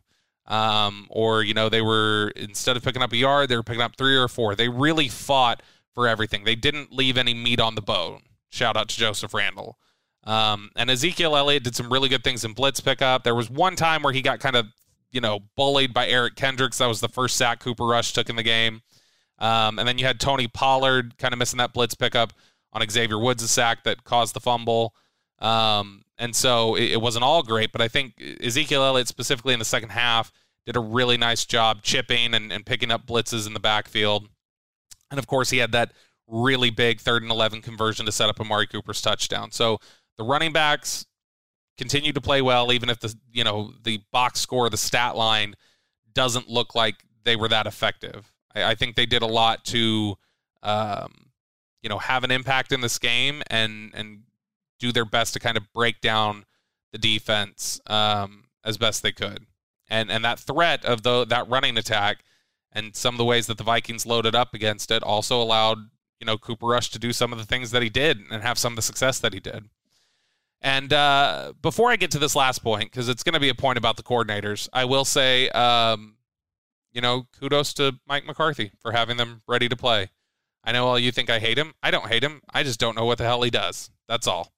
Um, 0.48 1.08
or, 1.10 1.44
you 1.44 1.54
know, 1.54 1.70
they 1.70 1.82
were, 1.82 2.32
instead 2.36 2.78
of 2.78 2.84
picking 2.84 3.02
up 3.02 3.12
a 3.12 3.18
yard, 3.18 3.50
they 3.50 3.56
were 3.56 3.64
picking 3.64 3.82
up 3.82 3.96
three 3.96 4.18
or 4.18 4.28
four. 4.28 4.56
They 4.56 4.70
really 4.70 5.08
fought 5.08 5.62
for 5.94 6.08
everything. 6.08 6.44
They 6.44 6.56
didn't 6.56 6.92
leave 6.92 7.18
any 7.18 7.34
meat 7.34 7.60
on 7.60 7.76
the 7.76 7.82
bone. 7.82 8.22
Shout 8.50 8.78
out 8.78 8.90
to 8.90 8.98
Joseph 8.98 9.34
Randall. 9.34 9.78
Um, 10.26 10.70
and 10.76 10.90
Ezekiel 10.90 11.36
Elliott 11.36 11.64
did 11.64 11.76
some 11.76 11.92
really 11.92 12.10
good 12.10 12.24
things 12.24 12.46
in 12.46 12.54
blitz 12.54 12.80
pickup. 12.80 13.24
There 13.24 13.36
was 13.36 13.50
one 13.50 13.76
time 13.76 14.04
where 14.04 14.14
he 14.14 14.22
got 14.22 14.40
kind 14.40 14.56
of, 14.56 14.68
you 15.12 15.22
know, 15.22 15.42
bullied 15.56 15.94
by 15.94 16.08
Eric 16.08 16.36
Kendricks. 16.36 16.78
That 16.78 16.88
was 16.88 17.02
the 17.02 17.10
first 17.10 17.36
sack 17.36 17.60
Cooper 17.60 17.86
Rush 17.86 18.14
took 18.14 18.30
in 18.30 18.36
the 18.36 18.44
game. 18.44 18.82
Um, 19.40 19.80
and 19.80 19.88
then 19.88 19.98
you 19.98 20.06
had 20.06 20.20
Tony 20.20 20.48
Pollard 20.48 21.18
kind 21.18 21.34
of 21.34 21.40
missing 21.40 21.58
that 21.58 21.74
blitz 21.74 21.96
pickup 21.96 22.34
on 22.72 22.88
Xavier 22.90 23.20
Woods' 23.20 23.50
sack 23.50 23.84
that 23.84 24.04
caused 24.04 24.34
the 24.34 24.40
fumble. 24.40 24.96
Um, 25.40 26.04
and 26.18 26.36
so 26.36 26.76
it, 26.76 26.94
it, 26.94 27.02
wasn't 27.02 27.26
all 27.26 27.44
great, 27.44 27.72
but 27.72 27.82
I 27.82 27.88
think 27.88 28.14
Ezekiel 28.42 28.84
Elliott, 28.84 29.08
specifically 29.08 29.54
in 29.54 29.60
the 29.60 29.66
second 29.66 29.90
half, 29.90 30.32
did 30.66 30.78
a 30.78 30.80
really 30.80 31.18
nice 31.18 31.44
job 31.44 31.82
chipping 31.82 32.34
and, 32.34 32.52
and 32.52 32.66
picking 32.66 32.92
up 32.92 33.06
blitzes 33.06 33.46
in 33.48 33.54
the 33.54 33.60
backfield. 33.60 34.30
And 35.14 35.20
of 35.20 35.28
course, 35.28 35.52
he 35.52 35.60
had 35.60 35.74
that 35.74 35.92
really 36.28 36.72
big 36.72 37.00
third 37.00 37.22
and 37.22 37.32
11 37.32 37.62
conversion 37.62 38.08
to 38.08 38.12
set 38.12 38.30
up 38.30 38.40
Amari 38.40 38.66
Cooper's 38.66 39.00
touchdown. 39.00 39.52
So 39.52 39.78
the 40.18 40.24
running 40.24 40.52
backs 40.52 41.06
continue 41.78 42.12
to 42.14 42.20
play 42.20 42.42
well, 42.42 42.74
even 42.74 42.90
if 42.90 43.00
the, 43.00 43.14
you 43.32 43.44
know, 43.44 43.74
the 43.84 44.02
box 44.12 44.40
score, 44.40 44.72
the 44.72 44.78
stat 44.78 45.16
line 45.16 45.54
doesn't 46.16 46.50
look 46.50 46.74
like 46.74 46.96
they 47.26 47.36
were 47.36 47.48
that 47.48 47.68
effective. 47.68 48.32
I, 48.56 48.64
I 48.72 48.76
think 48.76 48.96
they 48.96 49.06
did 49.06 49.22
a 49.22 49.28
lot 49.28 49.64
to, 49.66 50.18
um, 50.64 51.30
you 51.84 51.90
know, 51.90 52.00
have 52.00 52.24
an 52.24 52.32
impact 52.32 52.72
in 52.72 52.82
this 52.82 52.98
game 52.98 53.44
and, 53.52 53.92
and 53.94 54.24
do 54.80 54.92
their 54.92 55.06
best 55.06 55.34
to 55.34 55.40
kind 55.40 55.58
of 55.58 55.72
break 55.74 56.02
down 56.02 56.44
the 56.92 56.98
defense 56.98 57.80
um, 57.86 58.46
as 58.66 58.80
best 58.80 59.04
they 59.04 59.12
could. 59.12 59.46
And, 59.92 60.10
and 60.10 60.26
that 60.26 60.40
threat 60.40 60.84
of 60.86 61.04
the, 61.04 61.24
that 61.26 61.48
running 61.48 61.78
attack 61.78 62.24
and 62.74 62.96
some 62.96 63.14
of 63.14 63.18
the 63.18 63.26
ways 63.26 63.48
that 63.48 63.58
the 63.58 63.64
Vikings 63.64 64.06
loaded 64.06 64.36
up 64.36 64.54
against 64.54 64.92
it 64.92 65.04
also 65.04 65.42
allowed 65.42 65.78
you 66.20 66.26
know 66.26 66.38
Cooper 66.38 66.68
Rush 66.68 66.90
to 66.92 67.00
do 67.00 67.14
some 67.14 67.32
of 67.32 67.40
the 67.40 67.46
things 67.46 67.72
that 67.72 67.82
he 67.82 67.90
did 67.90 68.20
and 68.32 68.44
have 68.44 68.58
some 68.58 68.74
of 68.74 68.76
the 68.76 68.82
success 68.82 69.20
that 69.20 69.34
he 69.34 69.40
did. 69.40 69.70
And 70.62 70.94
uh, 70.94 71.52
before 71.62 71.92
I 71.92 71.98
get 71.98 72.12
to 72.12 72.20
this 72.20 72.38
last 72.38 72.60
point, 72.60 72.90
because 72.90 73.10
it's 73.10 73.24
going 73.24 73.34
to 73.34 73.40
be 73.40 73.50
a 73.50 73.56
point 73.56 73.78
about 73.78 73.98
the 73.98 74.04
coordinators, 74.04 74.70
I 74.72 74.86
will 74.86 75.04
say, 75.04 75.50
um, 75.50 76.16
you 76.94 77.02
know, 77.02 77.28
kudos 77.38 77.74
to 77.74 78.00
Mike 78.08 78.26
McCarthy 78.26 78.72
for 78.80 78.94
having 78.94 79.18
them 79.18 79.42
ready 79.46 79.68
to 79.68 79.76
play. 79.76 80.12
I 80.64 80.72
know 80.72 80.88
all 80.88 80.98
you 80.98 81.12
think 81.12 81.30
I 81.30 81.40
hate 81.40 81.58
him. 81.58 81.74
I 81.84 81.92
don't 81.92 82.08
hate 82.08 82.24
him. 82.24 82.42
I 82.54 82.64
just 82.64 82.80
don't 82.80 82.96
know 82.96 83.04
what 83.04 83.18
the 83.18 83.26
hell 83.26 83.42
he 83.42 83.50
does. 83.50 83.92
That's 84.08 84.28
all. 84.28 84.54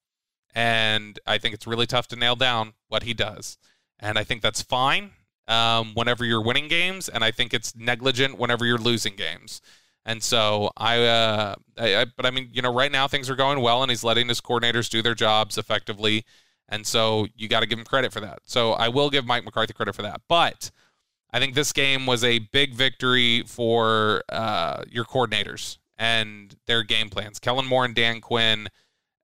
And 0.54 1.20
I 1.26 1.40
think 1.40 1.56
it's 1.56 1.66
really 1.66 1.88
tough 1.88 2.08
to 2.10 2.16
nail 2.16 2.36
down 2.36 2.74
what 2.88 3.02
he 3.02 3.16
does. 3.16 3.58
And 4.00 4.20
I 4.20 4.24
think 4.24 4.44
that's 4.44 4.62
fine 4.62 5.12
um, 5.48 5.92
whenever 5.94 6.26
you're 6.26 6.42
winning 6.42 6.68
games, 6.68 7.10
and 7.10 7.24
I 7.24 7.32
think 7.32 7.54
it's 7.54 7.76
negligent 7.76 8.38
whenever 8.38 8.66
you're 8.66 8.78
losing 8.78 9.16
games. 9.16 9.62
And 10.06 10.22
so 10.22 10.72
I, 10.78 11.04
uh, 11.04 11.56
I, 11.78 11.96
I, 12.02 12.06
but 12.16 12.26
I 12.26 12.32
mean, 12.32 12.50
you 12.52 12.62
know, 12.62 12.74
right 12.74 12.92
now 12.92 13.08
things 13.08 13.30
are 13.30 13.36
going 13.36 13.62
well, 13.62 13.82
and 13.82 13.90
he's 13.90 14.04
letting 14.04 14.28
his 14.28 14.40
coordinators 14.42 14.90
do 14.90 15.02
their 15.02 15.16
jobs 15.16 15.58
effectively, 15.58 16.26
and 16.70 16.86
so 16.86 17.28
you 17.36 17.48
got 17.48 17.62
to 17.62 17.66
give 17.66 17.80
him 17.80 17.86
credit 17.86 18.14
for 18.14 18.20
that. 18.20 18.40
So 18.46 18.74
I 18.74 18.90
will 18.90 19.10
give 19.10 19.26
Mike 19.26 19.46
McCarthy 19.46 19.74
credit 19.74 19.96
for 19.96 20.04
that. 20.04 20.22
But 20.28 20.72
I 21.32 21.40
think 21.40 21.54
this 21.54 21.74
game 21.74 22.06
was 22.06 22.24
a 22.24 22.40
big 22.40 22.74
victory 22.74 23.44
for 23.46 24.24
uh, 24.30 24.84
your 24.90 25.06
coordinators 25.06 25.78
and 25.98 26.56
their 26.66 26.84
game 26.84 27.10
plans. 27.10 27.40
Kellen 27.40 27.66
Moore 27.66 27.86
and 27.86 27.96
Dan 27.96 28.22
Quinn 28.22 28.68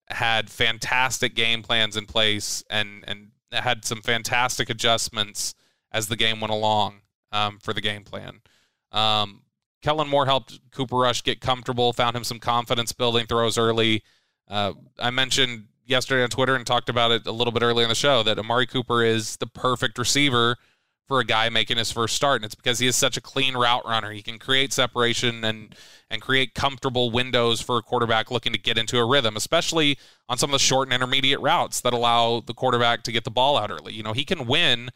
had 0.10 0.50
fantastic 0.50 1.36
game 1.36 1.62
plans 1.64 1.96
in 1.96 2.06
place, 2.06 2.64
and 2.70 3.04
and 3.08 3.30
had 3.52 3.86
some 3.86 4.02
fantastic 4.02 4.70
adjustments 4.70 5.54
as 5.92 6.08
the 6.08 6.16
game 6.16 6.40
went 6.40 6.54
along 6.54 7.02
um, 7.32 7.60
for 7.60 7.74
the 7.74 7.82
game 7.82 8.04
plan. 8.04 8.42
Um, 8.92 9.44
Kellen 9.82 10.08
Moore 10.08 10.26
helped 10.26 10.60
Cooper 10.72 10.98
Rush 10.98 11.24
get 11.24 11.42
comfortable, 11.42 11.92
found 11.94 12.16
him 12.16 12.24
some 12.24 12.40
confidence 12.40 12.92
building 12.92 13.26
throws 13.26 13.58
early. 13.58 14.04
Uh, 14.48 14.74
I 15.00 15.10
mentioned 15.10 15.66
yesterday 15.86 16.24
on 16.24 16.30
Twitter 16.30 16.56
and 16.56 16.66
talked 16.66 16.90
about 16.90 17.12
it 17.12 17.26
a 17.26 17.32
little 17.32 17.52
bit 17.52 17.64
earlier 17.64 17.86
in 17.86 17.90
the 17.90 17.96
show 17.96 18.24
that 18.24 18.38
Amari 18.38 18.68
Cooper 18.68 19.04
is 19.04 19.38
the 19.38 19.48
perfect 19.48 19.98
receiver 19.98 20.58
for 21.08 21.20
a 21.20 21.26
guy 21.26 21.50
making 21.50 21.78
his 21.78 21.92
first 21.92 22.16
start, 22.16 22.38
and 22.38 22.46
it's 22.46 22.56
because 22.56 22.80
he 22.80 22.88
is 22.88 22.96
such 22.96 23.18
a 23.18 23.22
clean 23.22 23.56
route 23.56 23.86
runner. 23.86 24.12
He 24.12 24.22
can 24.22 24.40
create 24.40 24.72
separation 24.72 25.44
and 25.44 25.76
and 26.10 26.22
create 26.22 26.54
comfortable 26.54 27.12
windows 27.12 27.60
for 27.60 27.78
a 27.78 27.82
quarterback 27.82 28.32
looking 28.32 28.54
to 28.54 28.60
get 28.60 28.78
into 28.78 28.98
a 28.98 29.06
rhythm, 29.06 29.36
especially 29.36 29.98
on 30.30 30.38
some 30.38 30.50
of 30.50 30.54
the 30.54 30.60
short 30.60 30.88
and 30.88 30.94
intermediate 30.94 31.42
routes 31.42 31.82
that 31.82 31.94
allow 31.94 32.40
the 32.40 32.54
quarterback 32.54 33.04
to 33.04 33.12
get 33.12 33.26
the 33.26 33.32
ball 33.32 33.58
out 33.58 33.72
early. 33.72 33.94
You 33.94 34.04
know, 34.04 34.14
he 34.14 34.24
can 34.24 34.48
win 34.48 34.90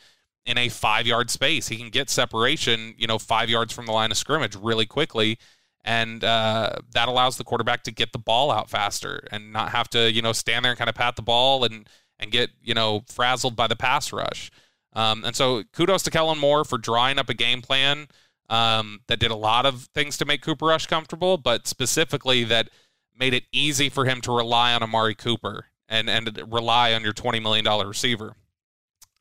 in 0.45 0.57
a 0.57 0.69
five 0.69 1.07
yard 1.07 1.29
space. 1.29 1.67
He 1.67 1.77
can 1.77 1.89
get 1.89 2.09
separation, 2.09 2.93
you 2.97 3.07
know, 3.07 3.17
five 3.17 3.49
yards 3.49 3.73
from 3.73 3.85
the 3.85 3.91
line 3.91 4.11
of 4.11 4.17
scrimmage 4.17 4.55
really 4.55 4.85
quickly. 4.85 5.37
And 5.83 6.23
uh, 6.23 6.77
that 6.93 7.07
allows 7.07 7.37
the 7.37 7.43
quarterback 7.43 7.83
to 7.83 7.91
get 7.91 8.11
the 8.11 8.19
ball 8.19 8.51
out 8.51 8.69
faster 8.69 9.27
and 9.31 9.53
not 9.53 9.69
have 9.69 9.87
to, 9.89 10.11
you 10.11 10.21
know, 10.21 10.33
stand 10.33 10.65
there 10.65 10.71
and 10.71 10.79
kind 10.79 10.89
of 10.89 10.95
pat 10.95 11.15
the 11.15 11.21
ball 11.21 11.63
and, 11.63 11.87
and 12.19 12.31
get, 12.31 12.49
you 12.63 12.73
know, 12.73 13.03
frazzled 13.07 13.55
by 13.55 13.67
the 13.67 13.75
pass 13.75 14.11
rush. 14.11 14.49
Um, 14.93 15.23
and 15.23 15.35
so 15.35 15.63
kudos 15.73 16.03
to 16.03 16.11
Kellen 16.11 16.39
Moore 16.39 16.63
for 16.63 16.77
drawing 16.77 17.19
up 17.19 17.29
a 17.29 17.33
game 17.33 17.61
plan 17.61 18.07
um, 18.49 19.01
that 19.07 19.19
did 19.19 19.31
a 19.31 19.35
lot 19.35 19.65
of 19.65 19.83
things 19.93 20.17
to 20.17 20.25
make 20.25 20.41
Cooper 20.41 20.67
Rush 20.67 20.87
comfortable, 20.87 21.37
but 21.37 21.67
specifically 21.67 22.43
that 22.45 22.69
made 23.17 23.33
it 23.33 23.43
easy 23.51 23.89
for 23.89 24.05
him 24.05 24.21
to 24.21 24.35
rely 24.35 24.73
on 24.73 24.81
Amari 24.83 25.15
Cooper 25.15 25.65
and, 25.87 26.09
and 26.09 26.41
rely 26.51 26.93
on 26.93 27.03
your 27.03 27.13
$20 27.13 27.41
million 27.41 27.65
receiver. 27.87 28.35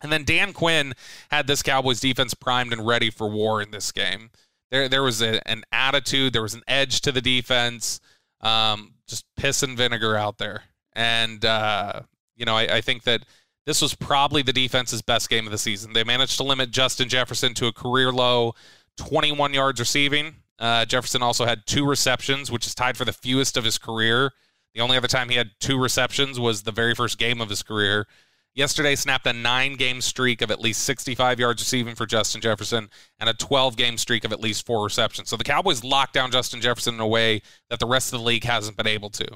And 0.05 0.12
then 0.12 0.25
Dan 0.25 0.53
Quinn 0.53 0.95
had 1.31 1.47
this 1.47 1.62
Cowboys 1.62 1.99
defense 1.99 2.35
primed 2.35 2.73
and 2.73 2.87
ready 2.87 3.11
for 3.11 3.29
war 3.29 3.61
in 3.61 3.71
this 3.71 3.90
game. 3.90 4.31
There, 4.71 4.88
there 4.88 5.03
was 5.03 5.23
a, 5.23 5.47
an 5.49 5.64
attitude, 5.73 6.33
there 6.33 6.43
was 6.43 6.55
an 6.55 6.62
edge 6.69 7.01
to 7.03 7.12
the 7.12 7.21
defense, 7.21 8.01
um, 8.40 8.93
just 9.09 9.25
piss 9.37 9.62
and 9.62 9.77
vinegar 9.77 10.17
out 10.17 10.38
there. 10.38 10.64
And, 10.93 11.45
uh, 11.45 12.03
you 12.37 12.45
know, 12.45 12.57
I, 12.57 12.77
I 12.77 12.81
think 12.81 13.05
that 13.05 13.25
this 13.67 13.81
was 13.81 13.95
probably 13.95 14.43
the 14.43 14.53
defense's 14.53 15.03
best 15.03 15.31
game 15.31 15.47
of 15.47 15.53
the 15.53 15.59
season. 15.59 15.93
They 15.93 16.05
managed 16.05 16.37
to 16.37 16.43
limit 16.43 16.71
Justin 16.71 17.09
Jefferson 17.09 17.55
to 17.55 17.67
a 17.67 17.73
career 17.73 18.12
low 18.12 18.55
21 18.99 19.55
yards 19.55 19.81
receiving. 19.81 20.37
Uh, 20.59 20.85
Jefferson 20.85 21.23
also 21.23 21.47
had 21.47 21.67
two 21.67 21.87
receptions, 21.87 22.51
which 22.51 22.67
is 22.67 22.75
tied 22.75 22.97
for 22.97 23.05
the 23.05 23.12
fewest 23.12 23.57
of 23.57 23.64
his 23.64 23.79
career. 23.79 24.33
The 24.75 24.81
only 24.81 24.97
other 24.97 25.09
time 25.09 25.29
he 25.29 25.37
had 25.37 25.53
two 25.61 25.81
receptions 25.81 26.38
was 26.38 26.62
the 26.62 26.73
very 26.73 26.95
first 26.95 27.19
game 27.19 27.40
of 27.40 27.49
his 27.49 27.62
career. 27.62 28.07
Yesterday 28.55 28.95
snapped 28.95 29.27
a 29.27 29.33
nine 29.33 29.75
game 29.75 30.01
streak 30.01 30.40
of 30.40 30.51
at 30.53 30.61
least 30.61 30.85
65 30.85 31.40
yards 31.40 31.61
receiving 31.61 31.97
for 31.97 32.07
Justin 32.07 32.40
Jefferson 32.40 32.88
and 33.19 33.29
a 33.29 33.35
12 33.35 33.77
game 33.77 33.99
streak 33.99 34.25
of 34.25 34.33
at 34.33 34.40
least 34.40 34.64
four 34.64 34.85
receptions. 34.85 35.29
So 35.29 35.37
the 35.37 35.45
Cowboys 35.45 35.83
locked 35.83 36.14
down 36.14 36.31
Justin 36.31 36.61
Jefferson 36.61 36.95
in 36.95 37.01
a 37.01 37.07
way 37.07 37.43
that 37.69 37.81
the 37.81 37.87
rest 37.87 38.12
of 38.12 38.21
the 38.21 38.25
league 38.25 38.45
hasn't 38.45 38.77
been 38.77 38.87
able 38.87 39.11
to. 39.11 39.27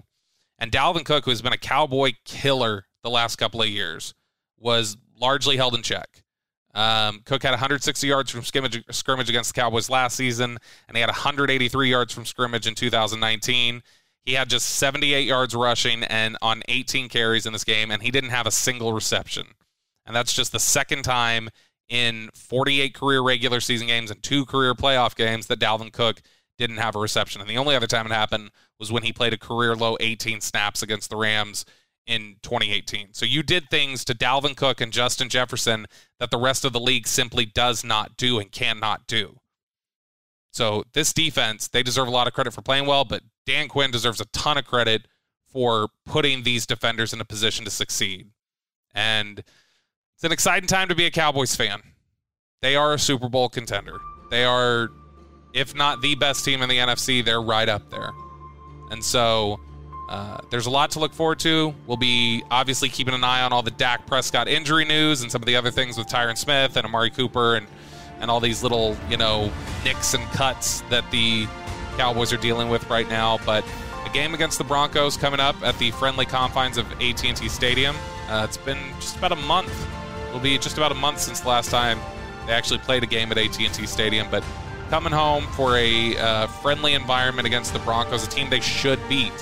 And 0.61 0.71
Dalvin 0.71 1.05
Cook, 1.05 1.25
who 1.25 1.31
has 1.31 1.43
been 1.43 1.53
a 1.53 1.59
Cowboy 1.59 2.13
killer 2.25 2.87
the 3.03 3.11
last 3.11 3.37
couple 3.37 3.61
of 3.61 3.69
years, 3.69 4.15
was 4.57 4.97
largely 5.21 5.57
held 5.57 5.75
in 5.75 5.83
check. 5.83 6.23
Um, 6.75 7.23
Cook 7.25 7.43
had 7.43 7.51
160 7.51 8.07
yards 8.07 8.31
from 8.31 8.45
scrimmage, 8.45 8.85
scrimmage 8.93 9.29
against 9.29 9.53
the 9.53 9.61
Cowboys 9.61 9.91
last 9.91 10.17
season, 10.17 10.59
and 10.87 10.97
he 10.97 11.01
had 11.01 11.09
183 11.09 11.91
yards 11.91 12.13
from 12.13 12.25
scrimmage 12.25 12.69
in 12.69 12.77
2019. 12.77 13.83
He 14.25 14.35
had 14.35 14.51
just 14.51 14.69
78 14.69 15.27
yards 15.27 15.55
rushing 15.55 16.05
and 16.05 16.37
on 16.43 16.63
18 16.69 17.09
carries 17.09 17.47
in 17.47 17.53
this 17.53 17.65
game, 17.65 17.91
and 17.91 18.03
he 18.03 18.11
didn't 18.11 18.31
have 18.31 18.47
a 18.47 18.51
single 18.51 18.93
reception. 18.93 19.47
And 20.07 20.15
that's 20.15 20.33
just 20.33 20.53
the 20.53 20.59
second 20.59 21.03
time 21.03 21.49
in 21.89 22.31
48 22.35 22.95
career 22.95 23.21
regular 23.23 23.61
season 23.61 23.87
games 23.87 24.11
and 24.11 24.23
two 24.23 24.45
career 24.45 24.75
playoff 24.75 25.17
games 25.17 25.47
that 25.47 25.61
Dalvin 25.61 25.93
Cook 25.93 26.21
didn't 26.59 26.77
have 26.77 26.97
a 26.97 26.99
reception. 26.99 27.41
And 27.41 27.49
the 27.49 27.57
only 27.57 27.75
other 27.75 27.87
time 27.87 28.07
it 28.07 28.13
happened 28.13 28.51
was 28.79 28.93
when 28.93 29.03
he 29.03 29.13
played 29.13 29.33
a 29.33 29.39
career 29.39 29.75
low 29.75 29.97
18 30.01 30.41
snaps 30.41 30.83
against 30.83 31.09
the 31.09 31.17
Rams 31.17 31.65
in 32.07 32.37
2018. 32.43 33.13
So 33.13 33.27
you 33.27 33.43
did 33.43 33.71
things 33.71 34.05
to 34.07 34.15
Dalvin 34.15 34.57
Cook 34.57 34.81
and 34.81 34.93
Justin 34.93 35.29
Jefferson 35.29 35.87
that 36.19 36.31
the 36.31 36.39
rest 36.39 36.65
of 36.65 36.73
the 36.73 36.81
league 36.81 37.07
simply 37.07 37.45
does 37.45 37.85
not 37.85 38.17
do 38.17 38.39
and 38.39 38.51
cannot 38.51 39.07
do. 39.07 39.39
So 40.53 40.85
this 40.95 41.13
defense, 41.13 41.69
they 41.69 41.83
deserve 41.83 42.09
a 42.09 42.11
lot 42.11 42.27
of 42.27 42.33
credit 42.33 42.55
for 42.55 42.63
playing 42.63 42.87
well, 42.87 43.05
but 43.05 43.23
Dan 43.49 43.67
Quinn 43.67 43.91
deserves 43.91 44.21
a 44.21 44.27
ton 44.27 44.59
of 44.59 44.67
credit 44.67 45.09
for 45.51 45.89
putting 46.05 46.43
these 46.43 46.67
defenders 46.67 47.15
in 47.15 47.21
a 47.23 47.25
position 47.25 47.65
to 47.65 47.71
succeed. 47.71 48.29
And 48.95 49.39
it's 49.39 50.23
an 50.23 50.33
exciting 50.33 50.67
time 50.67 50.89
to 50.89 50.95
be 50.95 51.07
a 51.07 51.11
Cowboys 51.11 51.57
fan. 51.57 51.81
They 52.61 52.77
are 52.77 52.93
a 52.93 52.99
Super 52.99 53.31
Bowl 53.31 53.49
contender. 53.49 53.97
They 54.31 54.45
are, 54.45 54.91
if 55.55 55.75
not 55.75 56.03
the 56.03 56.15
best 56.15 56.45
team 56.45 56.61
in 56.61 56.69
the 56.69 56.77
NFC, 56.77 57.25
they're 57.25 57.41
right 57.41 57.71
up 57.71 57.89
there. 57.91 58.11
And 58.91 59.03
so 59.03 59.59
uh, 60.11 60.43
there's 60.51 60.67
a 60.67 60.71
lot 60.71 60.91
to 60.91 60.99
look 60.99 61.15
forward 61.15 61.39
to. 61.39 61.75
We'll 61.87 61.97
be 61.97 62.43
obviously 62.51 62.91
keeping 62.91 63.15
an 63.15 63.25
eye 63.25 63.41
on 63.41 63.55
all 63.55 63.63
the 63.63 63.71
Dak 63.71 64.07
Prescott 64.07 64.47
injury 64.47 64.85
news 64.85 65.23
and 65.23 65.33
some 65.33 65.41
of 65.41 65.47
the 65.47 65.57
other 65.57 65.71
things 65.71 65.97
with 65.97 66.07
Tyron 66.07 66.37
Smith 66.37 66.77
and 66.77 66.85
Amari 66.85 67.11
Cooper 67.11 67.57
and 67.57 67.67
and 68.21 68.31
all 68.33 68.41
these 68.41 68.65
little 68.65 68.97
you 69.09 69.17
know 69.17 69.51
nicks 69.85 70.13
and 70.13 70.25
cuts 70.33 70.81
that 70.91 71.09
the 71.13 71.47
Cowboys 71.99 72.33
are 72.33 72.39
dealing 72.39 72.71
with 72.71 72.89
right 72.89 73.09
now. 73.09 73.39
But 73.45 73.65
a 74.07 74.11
game 74.11 74.33
against 74.33 74.57
the 74.57 74.65
Broncos 74.65 75.19
coming 75.19 75.41
up 75.41 75.63
at 75.63 75.79
the 75.79 75.91
friendly 75.91 76.25
confines 76.25 76.79
of 76.79 76.91
AT&T 77.03 77.49
Stadium. 77.49 77.95
Uh, 78.31 78.47
it's 78.49 78.57
been 78.57 78.79
just 79.01 79.19
about 79.19 79.33
a 79.33 79.37
month. 79.37 79.87
It'll 80.29 80.41
be 80.41 80.57
just 80.57 80.79
about 80.79 80.93
a 80.93 80.95
month 80.97 81.19
since 81.19 81.41
the 81.41 81.49
last 81.49 81.71
time 81.71 81.99
they 82.47 82.53
actually 82.55 82.79
played 82.79 83.03
a 83.03 83.07
game 83.07 83.31
at 83.31 83.37
AT&T 83.37 83.87
Stadium, 83.87 84.27
but 84.31 84.43
coming 84.89 85.13
home 85.13 85.45
for 85.49 85.77
a 85.77 86.17
uh, 86.17 86.47
friendly 86.47 86.95
environment 86.95 87.47
against 87.47 87.75
the 87.75 87.79
Broncos, 87.81 88.27
a 88.27 88.31
team 88.31 88.49
they 88.49 88.61
should 88.61 88.99
beat 89.09 89.33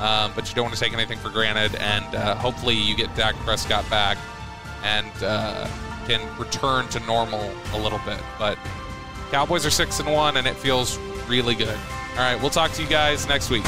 um, 0.00 0.32
but 0.34 0.48
you 0.48 0.54
don't 0.54 0.64
want 0.64 0.74
to 0.74 0.80
take 0.80 0.92
anything 0.92 1.18
for 1.18 1.30
granted. 1.30 1.74
And 1.76 2.14
uh, 2.14 2.34
hopefully, 2.36 2.74
you 2.74 2.94
get 2.94 3.14
Dak 3.16 3.34
Prescott 3.36 3.88
back 3.88 4.18
and 4.82 5.10
uh, 5.22 5.68
can 6.06 6.20
return 6.38 6.86
to 6.88 7.00
normal 7.00 7.52
a 7.72 7.78
little 7.78 8.00
bit. 8.04 8.20
But 8.38 8.58
Cowboys 9.30 9.64
are 9.64 9.70
six 9.70 9.98
and 10.00 10.12
one, 10.12 10.36
and 10.36 10.46
it 10.46 10.56
feels 10.56 10.98
really 11.28 11.54
good. 11.54 11.78
All 12.12 12.22
right, 12.22 12.40
we'll 12.40 12.50
talk 12.50 12.72
to 12.72 12.82
you 12.82 12.88
guys 12.88 13.28
next 13.28 13.50
week. 13.50 13.64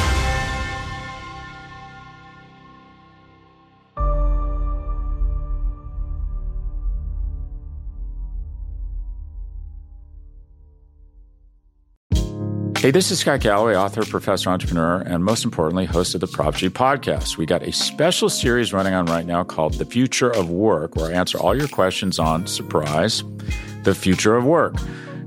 Hey, 12.78 12.92
this 12.92 13.10
is 13.10 13.18
Scott 13.18 13.40
Galloway, 13.40 13.74
author, 13.74 14.04
professor, 14.04 14.50
entrepreneur, 14.50 15.00
and 15.00 15.24
most 15.24 15.44
importantly, 15.44 15.84
host 15.84 16.14
of 16.14 16.20
the 16.20 16.28
Prop 16.28 16.54
G 16.54 16.70
podcast. 16.70 17.36
We 17.36 17.44
got 17.44 17.64
a 17.64 17.72
special 17.72 18.30
series 18.30 18.72
running 18.72 18.94
on 18.94 19.06
right 19.06 19.26
now 19.26 19.42
called 19.42 19.74
The 19.74 19.84
Future 19.84 20.30
of 20.30 20.48
Work, 20.48 20.94
where 20.94 21.10
I 21.10 21.14
answer 21.14 21.38
all 21.38 21.56
your 21.56 21.66
questions 21.66 22.20
on 22.20 22.46
surprise, 22.46 23.24
the 23.82 23.96
future 23.96 24.36
of 24.36 24.44
work. 24.44 24.76